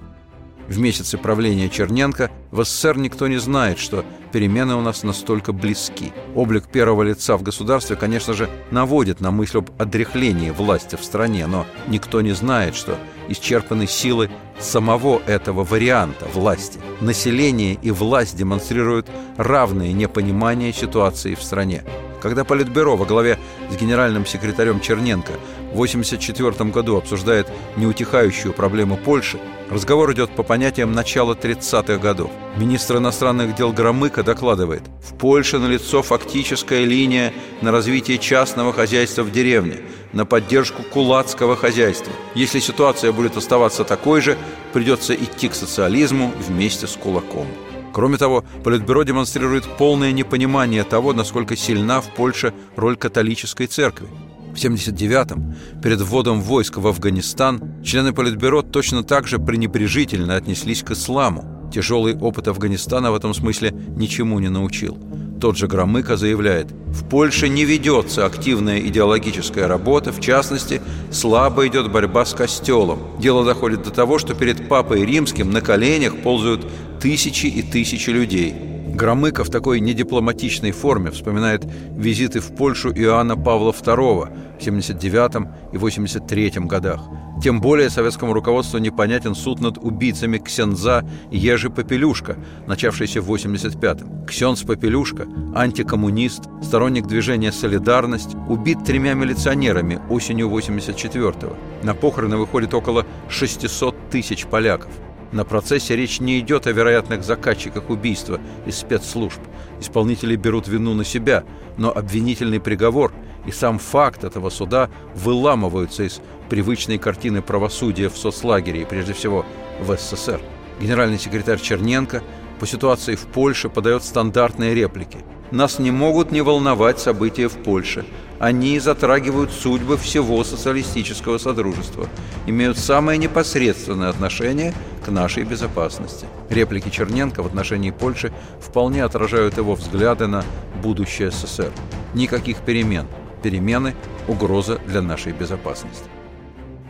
В 0.69 0.79
месяцы 0.79 1.17
правления 1.17 1.71
Черненко 1.71 2.31
в 2.51 2.63
СССР 2.63 2.99
никто 2.99 3.27
не 3.27 3.39
знает, 3.39 3.79
что 3.79 4.05
перемены 4.33 4.75
у 4.75 4.83
нас 4.83 5.03
настолько 5.03 5.55
близки. 5.55 6.13
Облик 6.35 6.69
первого 6.69 7.03
лица 7.03 7.39
в 7.39 7.43
государстве, 7.43 7.97
конечно 7.97 8.35
же, 8.35 8.51
наводит 8.71 9.21
на 9.21 9.31
мысль 9.31 9.59
об 9.59 9.71
отрехлении 9.81 10.51
власти 10.51 10.97
в 10.97 11.05
стране, 11.05 11.47
но 11.47 11.65
никто 11.87 12.21
не 12.21 12.33
знает, 12.33 12.75
что 12.77 12.99
исчерпаны 13.29 13.87
силы 13.87 14.31
самого 14.61 15.23
этого 15.27 15.65
варианта 15.65 16.27
власти. 16.35 16.79
Население 17.01 17.79
и 17.81 17.91
власть 17.91 18.37
демонстрируют 18.37 19.09
равное 19.39 19.93
непонимание 19.93 20.75
ситуации 20.75 21.35
в 21.35 21.43
стране. 21.43 21.83
Когда 22.21 22.45
Политбюро 22.45 22.97
во 22.97 23.05
главе 23.05 23.39
с 23.71 23.77
генеральным 23.77 24.27
секретарем 24.27 24.81
Черненко 24.81 25.33
в 25.73 25.81
1984 25.81 26.71
году 26.71 26.97
обсуждает 26.97 27.49
неутихающую 27.77 28.53
проблему 28.53 28.97
Польши, 28.97 29.39
разговор 29.71 30.13
идет 30.13 30.31
по 30.31 30.43
понятиям 30.43 30.93
начала 30.93 31.35
30-х 31.35 31.99
годов. 31.99 32.31
Министр 32.57 32.97
иностранных 32.97 33.55
дел 33.55 33.73
Громыко 33.73 34.23
докладывает, 34.23 34.83
в 35.03 35.15
Польше 35.17 35.59
налицо 35.59 36.03
фактическая 36.03 36.85
линия 36.85 37.33
на 37.61 37.71
развитие 37.71 38.19
частного 38.19 38.73
хозяйства 38.73 39.23
в 39.23 39.31
деревне, 39.31 39.77
на 40.13 40.25
поддержку 40.25 40.83
кулацкого 40.83 41.55
хозяйства. 41.55 42.13
Если 42.35 42.61
ситуация 42.61 43.13
будет 43.13 43.37
оставаться 43.37 43.85
такой 43.85 44.23
же, 44.23 44.37
придется 44.73 45.15
идти 45.15 45.49
к 45.49 45.55
социализму 45.55 46.33
вместе 46.49 46.87
с 46.87 46.97
кулаком. 46.97 47.47
Кроме 47.93 48.17
того, 48.17 48.45
Политбюро 48.65 49.03
демонстрирует 49.03 49.65
полное 49.77 50.13
непонимание 50.13 50.85
того, 50.85 51.13
насколько 51.13 51.57
сильна 51.57 52.01
в 52.01 52.15
Польше 52.15 52.53
роль 52.77 52.97
католической 52.97 53.67
церкви. 53.67 54.09
В 54.53 54.57
79-м, 54.57 55.55
перед 55.83 56.01
вводом 56.01 56.41
войск 56.41 56.79
в 56.79 56.87
Афганистан, 56.87 57.83
члены 57.85 58.13
Политбюро 58.13 58.63
точно 58.63 59.05
так 59.05 59.27
же 59.27 59.39
пренебрежительно 59.39 60.37
отнеслись 60.37 60.83
к 60.83 60.91
исламу. 60.93 61.71
Тяжелый 61.73 62.17
опыт 62.17 62.49
Афганистана 62.49 63.13
в 63.13 63.15
этом 63.15 63.35
смысле 63.35 63.71
ничему 63.71 64.39
не 64.41 64.49
научил. 64.49 64.99
Тот 65.41 65.57
же 65.57 65.69
Громыко 65.69 66.17
заявляет, 66.17 66.73
в 66.89 67.09
Польше 67.09 67.49
не 67.49 67.65
ведется 67.65 68.27
активная 68.27 68.81
идеологическая 68.81 69.69
работа, 69.69 70.11
в 70.11 70.21
частности, 70.21 70.83
слабо 71.13 71.69
идет 71.69 71.93
борьба 71.93 72.25
с 72.25 72.35
костелом. 72.35 72.99
Дело 73.21 73.45
доходит 73.45 73.83
до 73.83 73.91
того, 73.91 74.19
что 74.19 74.35
перед 74.35 74.69
Папой 74.69 75.07
Римским 75.07 75.53
на 75.53 75.61
коленях 75.61 76.17
ползают 76.23 76.67
тысячи 77.01 77.47
и 77.47 77.63
тысячи 77.63 78.11
людей. 78.11 78.68
Громыко 78.99 79.45
в 79.45 79.49
такой 79.49 79.79
недипломатичной 79.79 80.73
форме 80.73 81.13
вспоминает 81.13 81.65
визиты 81.65 82.41
в 82.41 82.53
Польшу 82.57 82.91
Иоанна 82.91 83.37
Павла 83.37 83.71
II 83.71 84.59
в 84.59 84.65
79 84.65 85.49
и 85.73 85.79
83 85.79 86.55
годах. 86.65 87.03
Тем 87.41 87.61
более 87.61 87.91
советскому 87.91 88.33
руководству 88.33 88.79
непонятен 88.79 89.37
суд 89.37 89.61
над 89.61 89.79
убийцами 89.79 90.39
Ксенза 90.39 91.09
Ежи 91.31 91.71
Попелюшка, 91.71 92.39
начавшийся 92.67 93.23
в 93.23 93.33
85-м. 93.33 94.27
Ксенз 94.27 94.65
Попелюшка, 94.65 95.29
антикоммунист, 95.55 96.49
сторонник 96.61 97.07
движения 97.07 97.53
«Солидарность», 97.53 98.35
убит 98.49 98.79
тремя 98.85 99.15
милиционерами 99.15 100.01
осенью 100.11 100.49
84-го. 100.49 101.55
На 101.85 101.95
похороны 101.95 102.37
выходит 102.37 102.75
около 102.75 103.07
600 103.29 104.11
тысяч 104.11 104.47
поляков– 104.47 104.91
на 105.33 105.45
процессе 105.45 105.97
речь 105.97 106.21
не 106.21 106.39
идет 106.41 106.67
о 106.67 106.73
вероятных 106.73 107.23
заказчиках 107.23 107.91
убийства 107.91 108.41
из 108.67 108.77
спецслужб. 108.79 109.41
Исполнители 109.81 110.37
берут 110.37 110.69
вину 110.69 110.95
на 110.95 111.05
себя, 111.05 111.45
но 111.77 111.91
обвинительный 111.91 112.61
приговор 112.61 113.13
и 113.47 113.53
сам 113.53 113.79
факт 113.79 114.25
этого 114.25 114.51
суда 114.51 114.91
выламываются 115.15 116.05
из 116.05 116.21
привычной 116.49 116.99
картины 116.99 117.43
правосудия 117.43 118.09
в 118.09 118.17
соцлагере 118.17 118.83
и 118.83 118.85
прежде 118.85 119.13
всего 119.13 119.45
в 119.81 119.97
СССР. 119.97 120.41
Генеральный 120.81 121.19
секретарь 121.19 121.61
Черненко 121.61 122.23
по 122.59 122.67
ситуации 122.67 123.15
в 123.15 123.27
Польше 123.27 123.69
подает 123.69 124.03
стандартные 124.03 124.75
реплики. 124.75 125.19
«Нас 125.51 125.79
не 125.79 125.91
могут 125.91 126.31
не 126.31 126.43
волновать 126.43 126.99
события 126.99 127.49
в 127.49 127.57
Польше. 127.63 128.05
Они 128.39 128.79
затрагивают 128.79 129.51
судьбы 129.51 129.97
всего 129.97 130.45
социалистического 130.45 131.39
содружества, 131.39 132.09
имеют 132.47 132.79
самое 132.79 133.19
непосредственное 133.19 134.11
отношение 134.11 134.73
к 135.05 135.09
нашей 135.09 135.45
безопасности. 135.45 136.27
Реплики 136.49 136.89
Черненко 136.89 137.43
в 137.43 137.47
отношении 137.47 137.91
Польши 137.91 138.33
вполне 138.61 139.03
отражают 139.03 139.57
его 139.57 139.75
взгляды 139.75 140.29
на 140.29 140.45
будущее 140.83 141.31
СССР. 141.33 141.73
Никаких 142.15 142.59
перемен. 142.59 143.07
Перемены– 143.43 143.95
угроза 144.29 144.79
для 144.87 145.03
нашей 145.03 145.33
безопасности. 145.33 146.09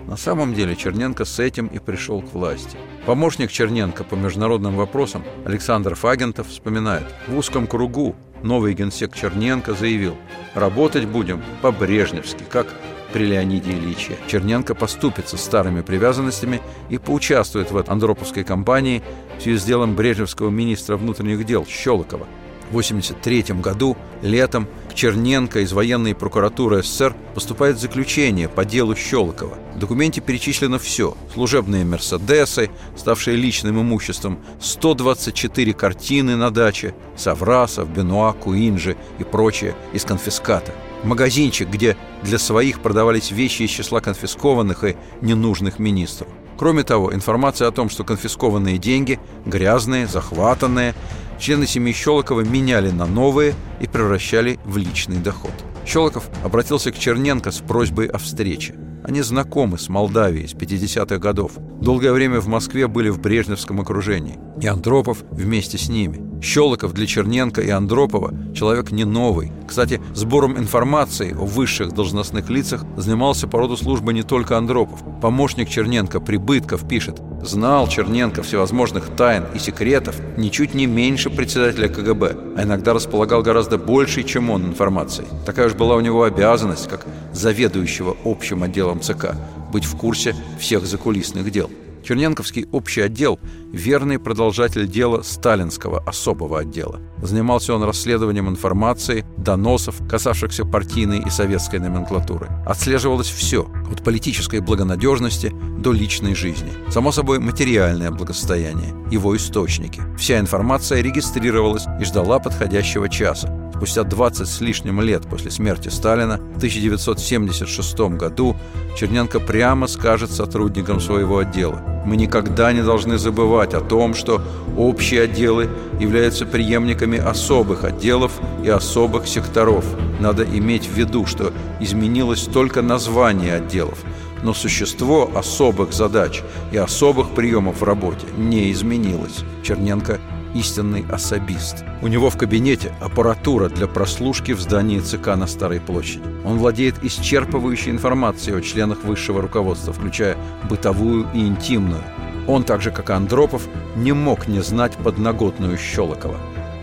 На 0.07 0.17
самом 0.17 0.55
деле 0.55 0.75
Черненко 0.75 1.27
с 1.27 1.39
этим 1.39 1.67
и 1.67 1.79
пришел 1.79 2.23
к 2.23 2.33
власти. 2.33 2.79
Помощник 3.05 3.51
Черненко 3.51 4.05
по 4.05 4.15
международным 4.15 4.75
вопросам 4.75 5.23
Александр 5.45 5.95
Фагентов 5.95 6.49
вспоминает, 6.49 7.05
в 7.27 7.37
узком 7.37 7.67
кругу 7.67 8.17
новый 8.43 8.75
генсек 8.75 9.15
Черненко 9.15 9.75
заявил, 9.75 10.17
работать 10.55 11.07
будем 11.07 11.43
по-брежневски, 11.63 12.45
как 12.49 12.67
при 13.13 13.25
Леониде 13.25 13.73
Ильиче. 13.73 14.17
Черненко 14.27 14.75
поступится 14.75 15.37
старыми 15.37 15.81
привязанностями 15.81 16.61
и 16.91 16.99
поучаствует 16.99 17.71
в 17.71 17.85
Андроповской 17.91 18.45
кампании 18.45 19.03
в 19.39 19.43
связи 19.43 19.59
с 19.59 19.65
делом 19.65 19.95
брежневского 19.95 20.51
министра 20.51 20.97
внутренних 20.97 21.45
дел 21.45 21.67
Щелокова– 21.67 22.27
1983 22.69 23.61
году, 23.61 23.97
летом, 24.23 24.67
к 24.91 24.95
Черненко 24.95 25.61
из 25.61 25.73
военной 25.73 26.15
прокуратуры 26.15 26.83
СССР 26.83 27.15
поступает 27.35 27.79
заключение 27.79 28.49
по 28.49 28.65
делу 28.65 28.95
Щелокова. 28.97 29.59
В 29.75 29.79
документе 29.79 30.21
перечислено 30.21 30.79
все– 30.79 31.17
служебные 31.35 31.85
«Мерседесы», 31.85 32.71
ставшие 32.97 33.37
личным 33.37 33.81
имуществом, 33.81 34.39
124 34.61 35.73
картины 35.73 36.37
на 36.37 36.51
даче, 36.51 36.95
Саврасов, 37.17 37.89
Бенуа, 37.91 38.33
Куинджи 38.33 38.97
и 39.19 39.25
прочее 39.25 39.75
из 39.93 40.05
конфиската. 40.05 40.73
Магазинчик, 41.05 41.69
где 41.69 41.97
для 42.23 42.39
своих 42.39 42.81
продавались 42.81 43.31
вещи 43.31 43.63
из 43.63 43.71
числа 43.71 44.01
конфискованных 44.01 44.85
и 44.85 44.97
ненужных 45.21 45.79
министру. 45.79 46.27
Кроме 46.59 46.83
того, 46.83 47.15
информация 47.15 47.69
о 47.69 47.71
том, 47.71 47.89
что 47.89 48.03
конфискованные 48.03 48.79
деньги, 48.79 49.21
грязные, 49.47 50.09
захватанные, 50.09 50.95
члены 51.39 51.67
семьи 51.67 51.93
Щелокова 51.93 52.43
меняли 52.43 52.91
на 52.91 53.07
новые 53.07 53.55
и 53.81 53.87
превращали 53.87 54.59
в 54.65 54.77
личный 54.77 55.19
доход. 55.19 55.53
Щелоков 55.87 56.29
обратился 56.45 56.93
к 56.93 56.99
Черненко 56.99 57.51
с 57.51 57.59
просьбой 57.59 58.07
о 58.09 58.19
встрече. 58.19 58.75
Они 59.05 59.23
знакомы 59.23 59.79
с 59.79 59.89
Молдавией 59.89 60.49
с 60.49 60.53
50-х 60.53 61.17
годов. 61.19 61.53
Долгое 61.81 62.13
время 62.13 62.41
в 62.41 62.47
Москве 62.47 62.89
были 62.89 63.09
в 63.09 63.21
брежневском 63.21 63.81
окружении. 63.81 64.39
И 64.61 64.67
Андропов 64.67 65.25
вместе 65.31 65.79
с 65.79 65.89
ними. 65.89 66.29
Щелоков 66.43 66.93
для 66.93 67.07
Черненко 67.07 67.61
и 67.63 67.71
Андропова 67.71 68.35
человек 68.55 68.91
не 68.91 69.05
новый. 69.05 69.51
Кстати, 69.67 70.01
сбором 70.15 70.59
информации 70.59 71.33
о 71.33 71.47
высших 71.47 71.93
должностных 71.93 72.51
лицах 72.51 72.85
занимался 72.97 73.49
по 73.49 73.59
роду 73.59 73.77
службы 73.77 74.13
не 74.13 74.23
только 74.23 74.59
Андропов. 74.59 75.01
Помощник 75.23 75.69
Черненко 75.69 76.21
Прибытков 76.21 76.87
пишет 76.87 77.21
Знал 77.43 77.87
Черненко 77.87 78.43
всевозможных 78.43 79.11
тайн 79.17 79.45
и 79.55 79.59
секретов 79.59 80.17
ничуть 80.37 80.75
не 80.75 80.87
меньше 80.87 81.31
председателя 81.31 81.89
КГБ, 81.89 82.37
а 82.57 82.63
иногда 82.65 82.93
располагал 82.93 83.43
гораздо 83.43 83.79
большей, 83.79 84.25
чем 84.25 84.51
он, 84.51 84.67
информацией. 84.67 85.29
Такая 85.47 85.69
уж 85.69 85.75
была 85.75 85.95
у 85.95 86.01
него 86.01 86.25
обязанность, 86.25 86.89
как 86.89 87.07
заведующего 87.33 88.17
общим 88.25 88.65
отделом 88.65 89.01
ЦК, 89.01 89.37
быть 89.73 89.85
в 89.85 89.97
курсе 89.97 90.35
всех 90.59 90.85
закулисных 90.85 91.51
дел. 91.53 91.71
Черненковский 92.03 92.67
общий 92.73 93.03
отдел– 93.03 93.39
верный 93.73 94.19
продолжатель 94.19 94.89
дела 94.89 95.23
сталинского 95.23 96.01
особого 96.01 96.61
отдела. 96.61 97.01
Занимался 97.23 97.75
он 97.75 97.83
расследованием 97.83 98.49
информации, 98.49 99.25
доносов, 99.37 99.97
касавшихся 100.09 100.65
партийной 100.65 101.21
и 101.21 101.31
советской 101.31 101.81
номенклатуры. 101.81 102.49
Отслеживалось 102.67 103.29
все– 103.29 103.69
от 103.93 104.03
политической 104.05 104.61
благонадежности 104.61 105.53
до 105.79 105.93
личной 105.93 106.35
жизни. 106.35 106.71
Само 106.91 107.13
собой, 107.13 107.39
материальное 107.39 108.11
благосостояние, 108.11 108.95
его 109.11 109.37
источники. 109.37 110.03
Вся 110.19 110.39
информация 110.39 111.01
регистрировалась 111.01 111.87
и 112.01 112.05
ждала 112.05 112.39
подходящего 112.39 113.09
часа. 113.09 113.55
Спустя 113.79 114.03
20 114.03 114.49
с 114.49 114.61
лишним 114.61 115.01
лет 115.01 115.23
после 115.29 115.53
смерти 115.53 115.89
Сталина 115.89 116.39
в 116.39 116.57
1976 116.57 117.99
году 118.19 118.57
Черненко 118.99 119.39
прямо 119.39 119.87
скажет 119.87 120.33
сотрудникам 120.33 121.01
своего 121.01 121.39
отдела 121.39 121.81
«Мы 122.05 122.17
никогда 122.17 122.73
не 122.73 122.83
должны 122.83 123.19
забывать 123.19 123.58
о 123.75 123.81
том, 123.81 124.15
что 124.15 124.43
общие 124.77 125.23
отделы 125.23 125.69
являются 126.01 126.47
преемниками 126.47 127.19
особых 127.19 127.85
отделов 127.85 128.33
и 128.65 128.69
особых 128.69 129.27
секторов. 129.27 129.85
Надо 130.21 130.45
иметь 130.45 130.87
в 130.87 130.95
виду, 130.95 131.27
что 131.27 131.53
изменилось 131.81 132.43
только 132.43 132.83
название 132.83 133.55
отделов, 133.55 133.99
но 134.43 134.55
существо 134.55 135.31
особых 135.35 135.93
задач 135.93 136.43
и 136.73 136.77
особых 136.77 137.31
приемов 137.31 137.81
в 137.81 137.85
работе 137.85 138.27
не 138.37 138.71
изменилось». 138.71 139.45
Черненко 139.63 140.21
истинный 140.55 141.05
особист. 141.11 141.85
У 142.03 142.09
него 142.09 142.31
в 142.31 142.37
кабинете 142.37 142.95
аппаратура 143.01 143.69
для 143.69 143.87
прослушки 143.87 144.53
в 144.53 144.61
здании 144.61 145.01
ЦК 145.01 145.37
на 145.37 145.47
Старой 145.47 145.81
площади. 145.81 146.23
Он 146.45 146.59
владеет 146.59 147.03
исчерпывающей 147.03 147.91
информацией 147.91 148.57
о 148.57 148.63
членах 148.63 149.05
высшего 149.05 149.43
руководства, 149.43 149.93
включая 149.93 150.37
бытовую 150.69 151.29
и 151.35 151.41
интимную. 151.41 152.03
Он, 152.49 152.65
так 152.65 152.81
же 152.81 152.91
как 152.91 153.11
и 153.11 153.13
Андропов, 153.13 153.69
не 153.95 154.13
мог 154.13 154.49
не 154.49 154.63
знать 154.63 154.97
подноготную 154.97 155.77
Щелокова. 155.77 156.37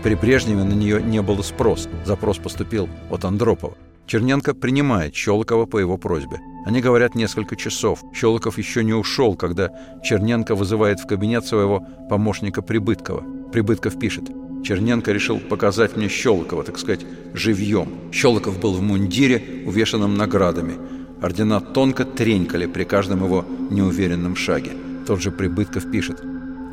При 0.04 0.14
Брежневе 0.14 0.62
на 0.62 0.72
нее 0.72 1.02
не 1.02 1.20
было 1.20 1.42
спрос. 1.42 1.88
Запрос 2.04 2.38
поступил 2.38 2.88
от 3.10 3.24
Андропова. 3.24 3.74
Черненко 4.06 4.54
принимает 4.54 5.16
Щелокова 5.16 5.66
по 5.66 5.78
его 5.78 5.98
просьбе. 5.98 6.40
Они 6.64 6.80
говорят 6.80 7.16
несколько 7.16 7.56
часов. 7.56 8.04
Щелоков 8.14 8.58
еще 8.58 8.84
не 8.84 8.94
ушел, 8.94 9.34
когда 9.34 9.72
Черненко 10.04 10.54
вызывает 10.54 11.00
в 11.00 11.08
кабинет 11.08 11.44
своего 11.44 11.84
помощника 12.08 12.62
Прибыткова. 12.62 13.24
Прибытков 13.52 13.98
пишет. 13.98 14.30
Черненко 14.62 15.10
решил 15.10 15.40
показать 15.40 15.96
мне 15.96 16.08
Щелокова, 16.08 16.62
так 16.62 16.78
сказать, 16.78 17.04
живьем. 17.34 17.88
Щелоков 18.12 18.60
был 18.60 18.74
в 18.74 18.82
мундире, 18.82 19.64
увешанном 19.66 20.16
наградами. 20.16 20.74
Ордена 21.20 21.60
тонко 21.60 22.04
тренькали 22.04 22.66
при 22.66 22.84
каждом 22.84 23.24
его 23.24 23.44
неуверенном 23.70 24.36
шаге. 24.36 24.70
Тот 25.06 25.22
же 25.22 25.30
Прибытков 25.30 25.88
пишет. 25.90 26.20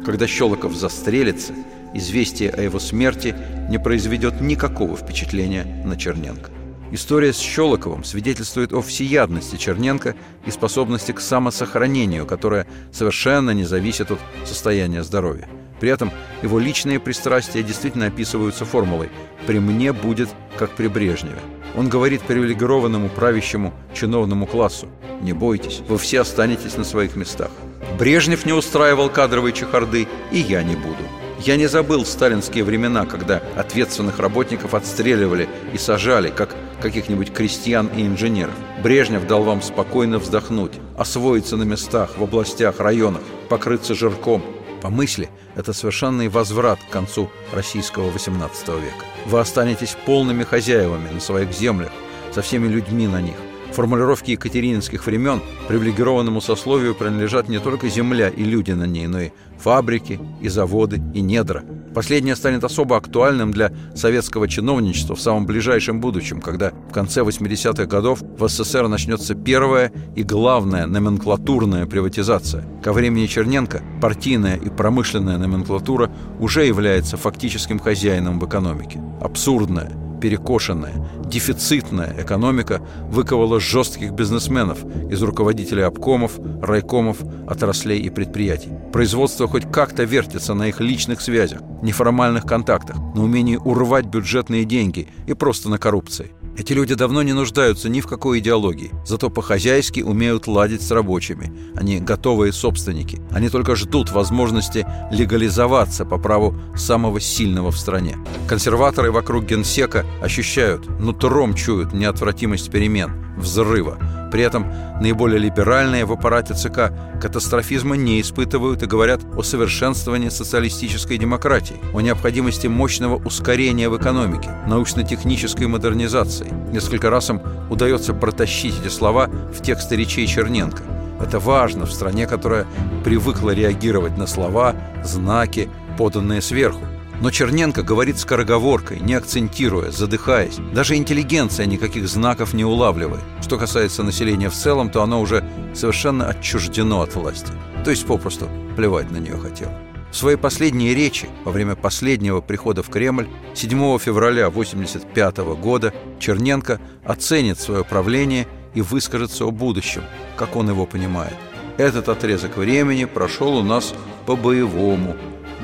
Когда 0.04 0.26
Щелоков 0.28 0.76
застрелится, 0.76 1.54
известие 1.94 2.50
о 2.50 2.62
его 2.62 2.80
смерти 2.80 3.36
не 3.70 3.80
произведет 3.80 4.42
никакого 4.42 4.98
впечатления 4.98 5.84
на 5.86 5.96
Черненко. 5.96 6.50
История 6.92 7.32
с 7.32 7.38
Щелоковым 7.38 8.04
свидетельствует 8.04 8.74
о 8.74 8.82
всеядности 8.82 9.56
Черненко 9.56 10.16
и 10.46 10.52
способности 10.52 11.12
к 11.12 11.22
самосохранению, 11.22 12.26
которая 12.26 12.68
совершенно 12.92 13.52
не 13.52 13.64
зависит 13.64 14.12
от 14.12 14.20
состояния 14.46 15.04
здоровья. 15.04 15.48
При 15.80 15.90
этом 15.90 16.12
его 16.42 16.60
личные 16.60 17.00
пристрастия 17.00 17.62
действительно 17.62 18.08
описываются 18.08 18.66
формулой 18.66 19.10
«при 19.46 19.60
мне 19.60 19.94
будет, 19.94 20.30
как 20.58 20.72
при 20.72 20.88
Брежневе». 20.88 21.40
Он 21.76 21.90
говорит 21.90 22.22
привилегированному 22.22 23.10
правящему 23.10 23.74
чиновному 23.94 24.46
классу 24.46 24.88
«Не 25.22 25.34
бойтесь, 25.34 25.82
вы 25.88 25.98
все 25.98 26.22
останетесь 26.22 26.78
на 26.78 26.84
своих 26.84 27.16
местах». 27.16 27.52
Брежнев 27.98 28.46
не 28.46 28.54
устраивал 28.54 29.10
кадровые 29.10 29.54
чехарды, 29.54 30.08
и 30.32 30.40
я 30.40 30.64
не 30.64 30.76
буду. 30.76 31.04
Я 31.40 31.58
не 31.58 31.68
забыл 31.68 32.06
сталинские 32.06 32.64
времена, 32.64 33.06
когда 33.06 33.42
ответственных 33.58 34.20
работников 34.20 34.74
отстреливали 34.74 35.50
и 35.74 35.78
сажали, 35.78 36.30
как 36.30 36.56
каких-нибудь 36.82 37.34
крестьян 37.34 37.90
и 37.96 38.06
инженеров. 38.06 38.54
Брежнев 38.82 39.28
дал 39.28 39.44
вам 39.44 39.62
спокойно 39.62 40.20
вздохнуть, 40.20 40.74
освоиться 40.98 41.58
на 41.58 41.64
местах, 41.64 42.18
в 42.18 42.24
областях, 42.24 42.80
районах, 42.80 43.22
покрыться 43.50 43.94
жирком. 43.94 44.44
По 44.82 44.90
мысли, 44.90 45.30
это 45.56 45.74
совершенный 45.74 46.30
возврат 46.30 46.80
к 46.80 46.92
концу 46.92 47.30
российского 47.54 48.10
XVIII 48.10 48.82
века. 48.82 49.06
Вы 49.26 49.40
останетесь 49.40 49.96
полными 50.06 50.44
хозяевами 50.44 51.10
на 51.10 51.20
своих 51.20 51.52
землях, 51.52 51.92
со 52.34 52.42
всеми 52.42 52.68
людьми 52.68 53.08
на 53.08 53.22
них. 53.22 53.36
Формулировки 53.74 54.32
екатерининских 54.32 55.06
времен 55.08 55.42
привилегированному 55.68 56.42
сословию 56.42 56.94
принадлежат 56.94 57.50
не 57.50 57.60
только 57.60 57.90
земля 57.90 58.30
и 58.30 58.44
люди 58.44 58.72
на 58.72 58.86
ней, 58.86 59.08
но 59.08 59.20
и 59.20 59.32
фабрики, 59.58 60.20
и 60.42 60.48
заводы, 60.48 61.02
и 61.16 61.22
недра. 61.22 61.64
Последнее 61.96 62.36
станет 62.36 62.64
особо 62.64 62.98
актуальным 62.98 63.52
для 63.52 63.72
советского 63.96 64.48
чиновничества 64.48 65.16
в 65.16 65.22
самом 65.22 65.48
ближайшем 65.48 66.02
будущем, 66.02 66.42
когда 66.42 66.72
в 66.90 66.92
конце 66.92 67.22
80-х 67.22 67.86
годов 67.86 68.22
в 68.22 68.48
СССР 68.48 68.88
начнется 68.88 69.34
первая 69.34 69.92
и 70.16 70.24
главная 70.24 70.86
номенклатурная 70.86 71.88
приватизация. 71.88 72.66
Ко 72.84 72.94
времени 72.94 73.26
Черненко 73.26 73.82
партийная 74.02 74.58
и 74.58 74.70
промышленная 74.70 75.38
номенклатура 75.38 76.12
уже 76.40 76.66
является 76.66 77.18
фактическим 77.18 77.80
хозяином 77.80 78.40
в 78.40 78.48
экономике. 78.48 79.02
Абсурдная, 79.22 79.92
перекошенная, 80.24 80.94
дефицитная 81.26 82.16
экономика 82.18 82.82
выковала 83.10 83.60
жестких 83.60 84.14
бизнесменов 84.14 84.86
из 85.12 85.22
руководителей 85.22 85.82
обкомов, 85.82 86.40
райкомов, 86.62 87.18
отраслей 87.46 88.00
и 88.00 88.10
предприятий. 88.10 88.70
Производство 88.94 89.50
хоть 89.50 89.70
как-то 89.70 90.06
вертится 90.06 90.54
на 90.54 90.70
их 90.70 90.80
личных 90.80 91.20
связях, 91.20 91.60
неформальных 91.82 92.46
контактах, 92.46 92.96
на 93.16 93.22
умении 93.22 93.58
урвать 93.58 94.06
бюджетные 94.06 94.64
деньги 94.64 95.10
и 95.28 95.34
просто 95.34 95.70
на 95.70 95.78
коррупции. 95.78 96.32
Эти 96.56 96.72
люди 96.74 96.94
давно 96.94 97.24
не 97.24 97.34
нуждаются 97.34 97.90
ни 97.90 98.00
в 98.00 98.06
какой 98.06 98.38
идеологии, 98.38 98.92
зато 99.06 99.32
по-хозяйски 99.32 100.02
умеют 100.02 100.46
ладить 100.46 100.84
с 100.84 100.92
рабочими. 100.92 101.52
Они 101.76 102.00
готовые 102.00 102.54
собственники. 102.54 103.20
Они 103.32 103.50
только 103.50 103.76
ждут 103.76 104.12
возможности 104.12 104.86
легализоваться 105.12 106.06
по 106.06 106.20
праву 106.20 106.56
самого 106.76 107.20
сильного 107.20 107.72
в 107.72 107.78
стране. 107.80 108.18
Консерваторы 108.48 109.12
вокруг 109.12 109.46
генсека 109.46 110.06
ощущают, 110.22 110.88
нутром 111.00 111.56
чуют 111.56 111.92
неотвратимость 111.92 112.70
перемен, 112.70 113.12
взрыва. 113.38 113.98
При 114.32 114.42
этом 114.42 114.66
наиболее 115.00 115.40
либеральные 115.40 116.06
в 116.06 116.12
аппарате 116.12 116.54
ЦК 116.56 116.92
катастрофизма 117.22 117.96
не 117.96 118.20
испытывают 118.20 118.82
и 118.82 118.88
говорят 118.88 119.22
о 119.38 119.44
совершенствовании 119.44 120.30
социалистической 120.30 121.18
демократии, 121.18 121.76
о 121.94 122.02
необходимости 122.02 122.68
мощного 122.68 123.16
ускорения 123.24 123.90
в 123.90 123.98
экономике, 123.98 124.50
научно-технической 124.68 125.68
модернизации. 125.68 126.52
Несколько 126.72 127.10
раз 127.10 127.30
им 127.30 127.42
удается 127.70 128.14
протащить 128.14 128.80
эти 128.82 128.92
слова 128.92 129.28
в 129.28 129.62
тексты 129.62 129.96
речей 129.96 130.26
Черненко. 130.26 130.84
Это 131.22 131.40
важно 131.40 131.86
в 131.86 131.94
стране, 131.94 132.26
которая 132.26 132.66
привыкла 133.04 133.52
реагировать 133.52 134.18
на 134.18 134.28
слова, 134.28 134.76
знаки, 135.04 135.70
поданные 135.98 136.42
сверху. 136.42 136.82
Но 137.22 137.32
Черненко 137.32 137.84
говорит 137.84 138.18
скороговоркой, 138.18 139.00
не 139.00 139.14
акцентируя, 139.14 139.92
задыхаясь. 139.92 140.58
Даже 140.74 140.96
интеллигенция 140.96 141.66
никаких 141.66 142.08
знаков 142.08 142.54
не 142.54 142.66
улавливает. 142.66 143.24
Что 143.42 143.58
касается 143.58 144.04
населения 144.04 144.50
в 144.50 144.56
целом, 144.56 144.90
то 144.90 145.02
оно 145.04 145.22
уже 145.22 145.44
совершенно 145.74 146.28
отчуждено 146.28 147.02
от 147.02 147.16
власти. 147.16 147.52
То 147.86 147.92
есть 147.92 148.06
попросту 148.06 148.50
плевать 148.76 149.12
на 149.12 149.18
нее 149.18 149.38
хотел. 149.38 149.70
В 150.12 150.16
своей 150.16 150.38
последней 150.38 150.94
речи 150.94 151.28
во 151.44 151.52
время 151.52 151.76
последнего 151.76 152.40
прихода 152.40 152.84
в 152.84 152.90
Кремль 152.90 153.28
7 153.56 153.98
февраля 153.98 154.46
1985 154.46 155.38
года 155.60 155.92
Черненко 156.20 156.80
оценит 157.04 157.60
свое 157.60 157.84
правление 157.84 158.48
и 158.76 158.82
выскажется 158.82 159.46
о 159.46 159.52
будущем, 159.52 160.04
как 160.36 160.56
он 160.56 160.70
его 160.70 160.86
понимает. 160.86 161.34
Этот 161.78 162.10
отрезок 162.10 162.58
времени 162.58 163.06
прошел 163.06 163.58
у 163.58 163.64
нас 163.64 163.96
по-боевому, 164.28 165.16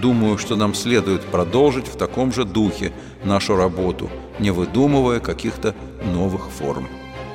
Думаю, 0.01 0.38
что 0.38 0.55
нам 0.55 0.73
следует 0.73 1.21
продолжить 1.25 1.88
в 1.88 1.97
таком 1.97 2.31
же 2.31 2.45
духе 2.45 2.93
нашу 3.23 3.57
работу, 3.57 4.09
не 4.39 4.51
выдумывая 4.51 5.19
каких-то 5.19 5.75
новых 6.13 6.49
форм. 6.49 6.88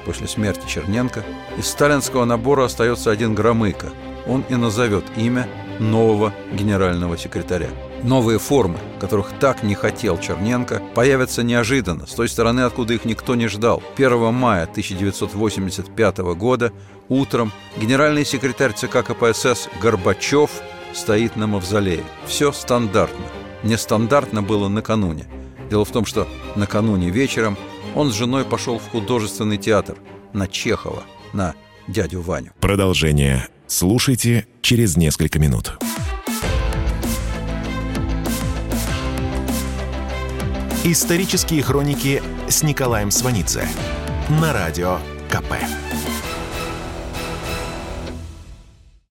После 0.07 0.29
смерти 0.29 0.67
Черненко 0.67 1.25
из 1.59 1.67
сталинского 1.67 2.25
набора 2.25 2.65
остается 2.65 3.11
один 3.11 3.35
Громыко. 3.35 3.89
Он 4.27 4.45
и 4.49 4.55
назовет 4.55 5.05
имя 5.17 5.47
нового 5.79 6.33
генерального 6.53 7.19
секретаря. 7.19 7.69
Новые 8.03 8.39
формы, 8.39 8.79
которых 9.01 9.33
так 9.41 9.63
не 9.63 9.75
хотел 9.75 10.19
Черненко, 10.19 10.83
появятся 10.95 11.43
неожиданно, 11.43 12.07
с 12.07 12.15
той 12.15 12.29
стороны, 12.29 12.61
откуда 12.61 12.95
их 12.95 13.05
никто 13.05 13.35
не 13.35 13.49
ждал. 13.49 13.83
1 13.97 14.33
мая 14.33 14.65
1985 14.65 16.19
года 16.37 16.73
утром 17.09 17.53
генеральный 17.77 18.25
секретарь 18.25 18.73
ЦК 18.73 19.05
КПСС 19.05 19.69
Горбачев– 19.83 20.51
стоит 20.95 21.37
на 21.37 21.47
мавзолее. 21.47 22.05
Все 22.27 22.53
стандартно. 22.53 23.27
Нестандартно 23.63 24.43
было 24.43 24.69
накануне. 24.69 25.27
Дело 25.71 25.85
в 25.85 25.91
том, 25.91 26.07
что 26.07 26.29
накануне 26.57 27.11
вечером 27.11 27.57
он 27.95 28.11
с 28.11 28.15
женой 28.15 28.45
пошел 28.45 28.79
в 28.79 28.89
художественный 28.89 29.59
театр 29.59 29.97
на 30.33 30.47
Чехова, 30.47 31.05
на 31.33 31.55
дядю 31.89 32.21
Ваню. 32.21 32.53
Продолжение 32.61 33.49
слушайте 33.67 34.47
через 34.61 34.97
несколько 34.97 35.39
минут. 35.39 35.79
Исторические 40.85 41.63
хроники 41.63 42.23
с 42.47 42.63
Николаем 42.63 43.11
Сванидзе 43.11 43.67
на 44.29 44.53
радио 44.53 44.99
КП. 45.31 45.55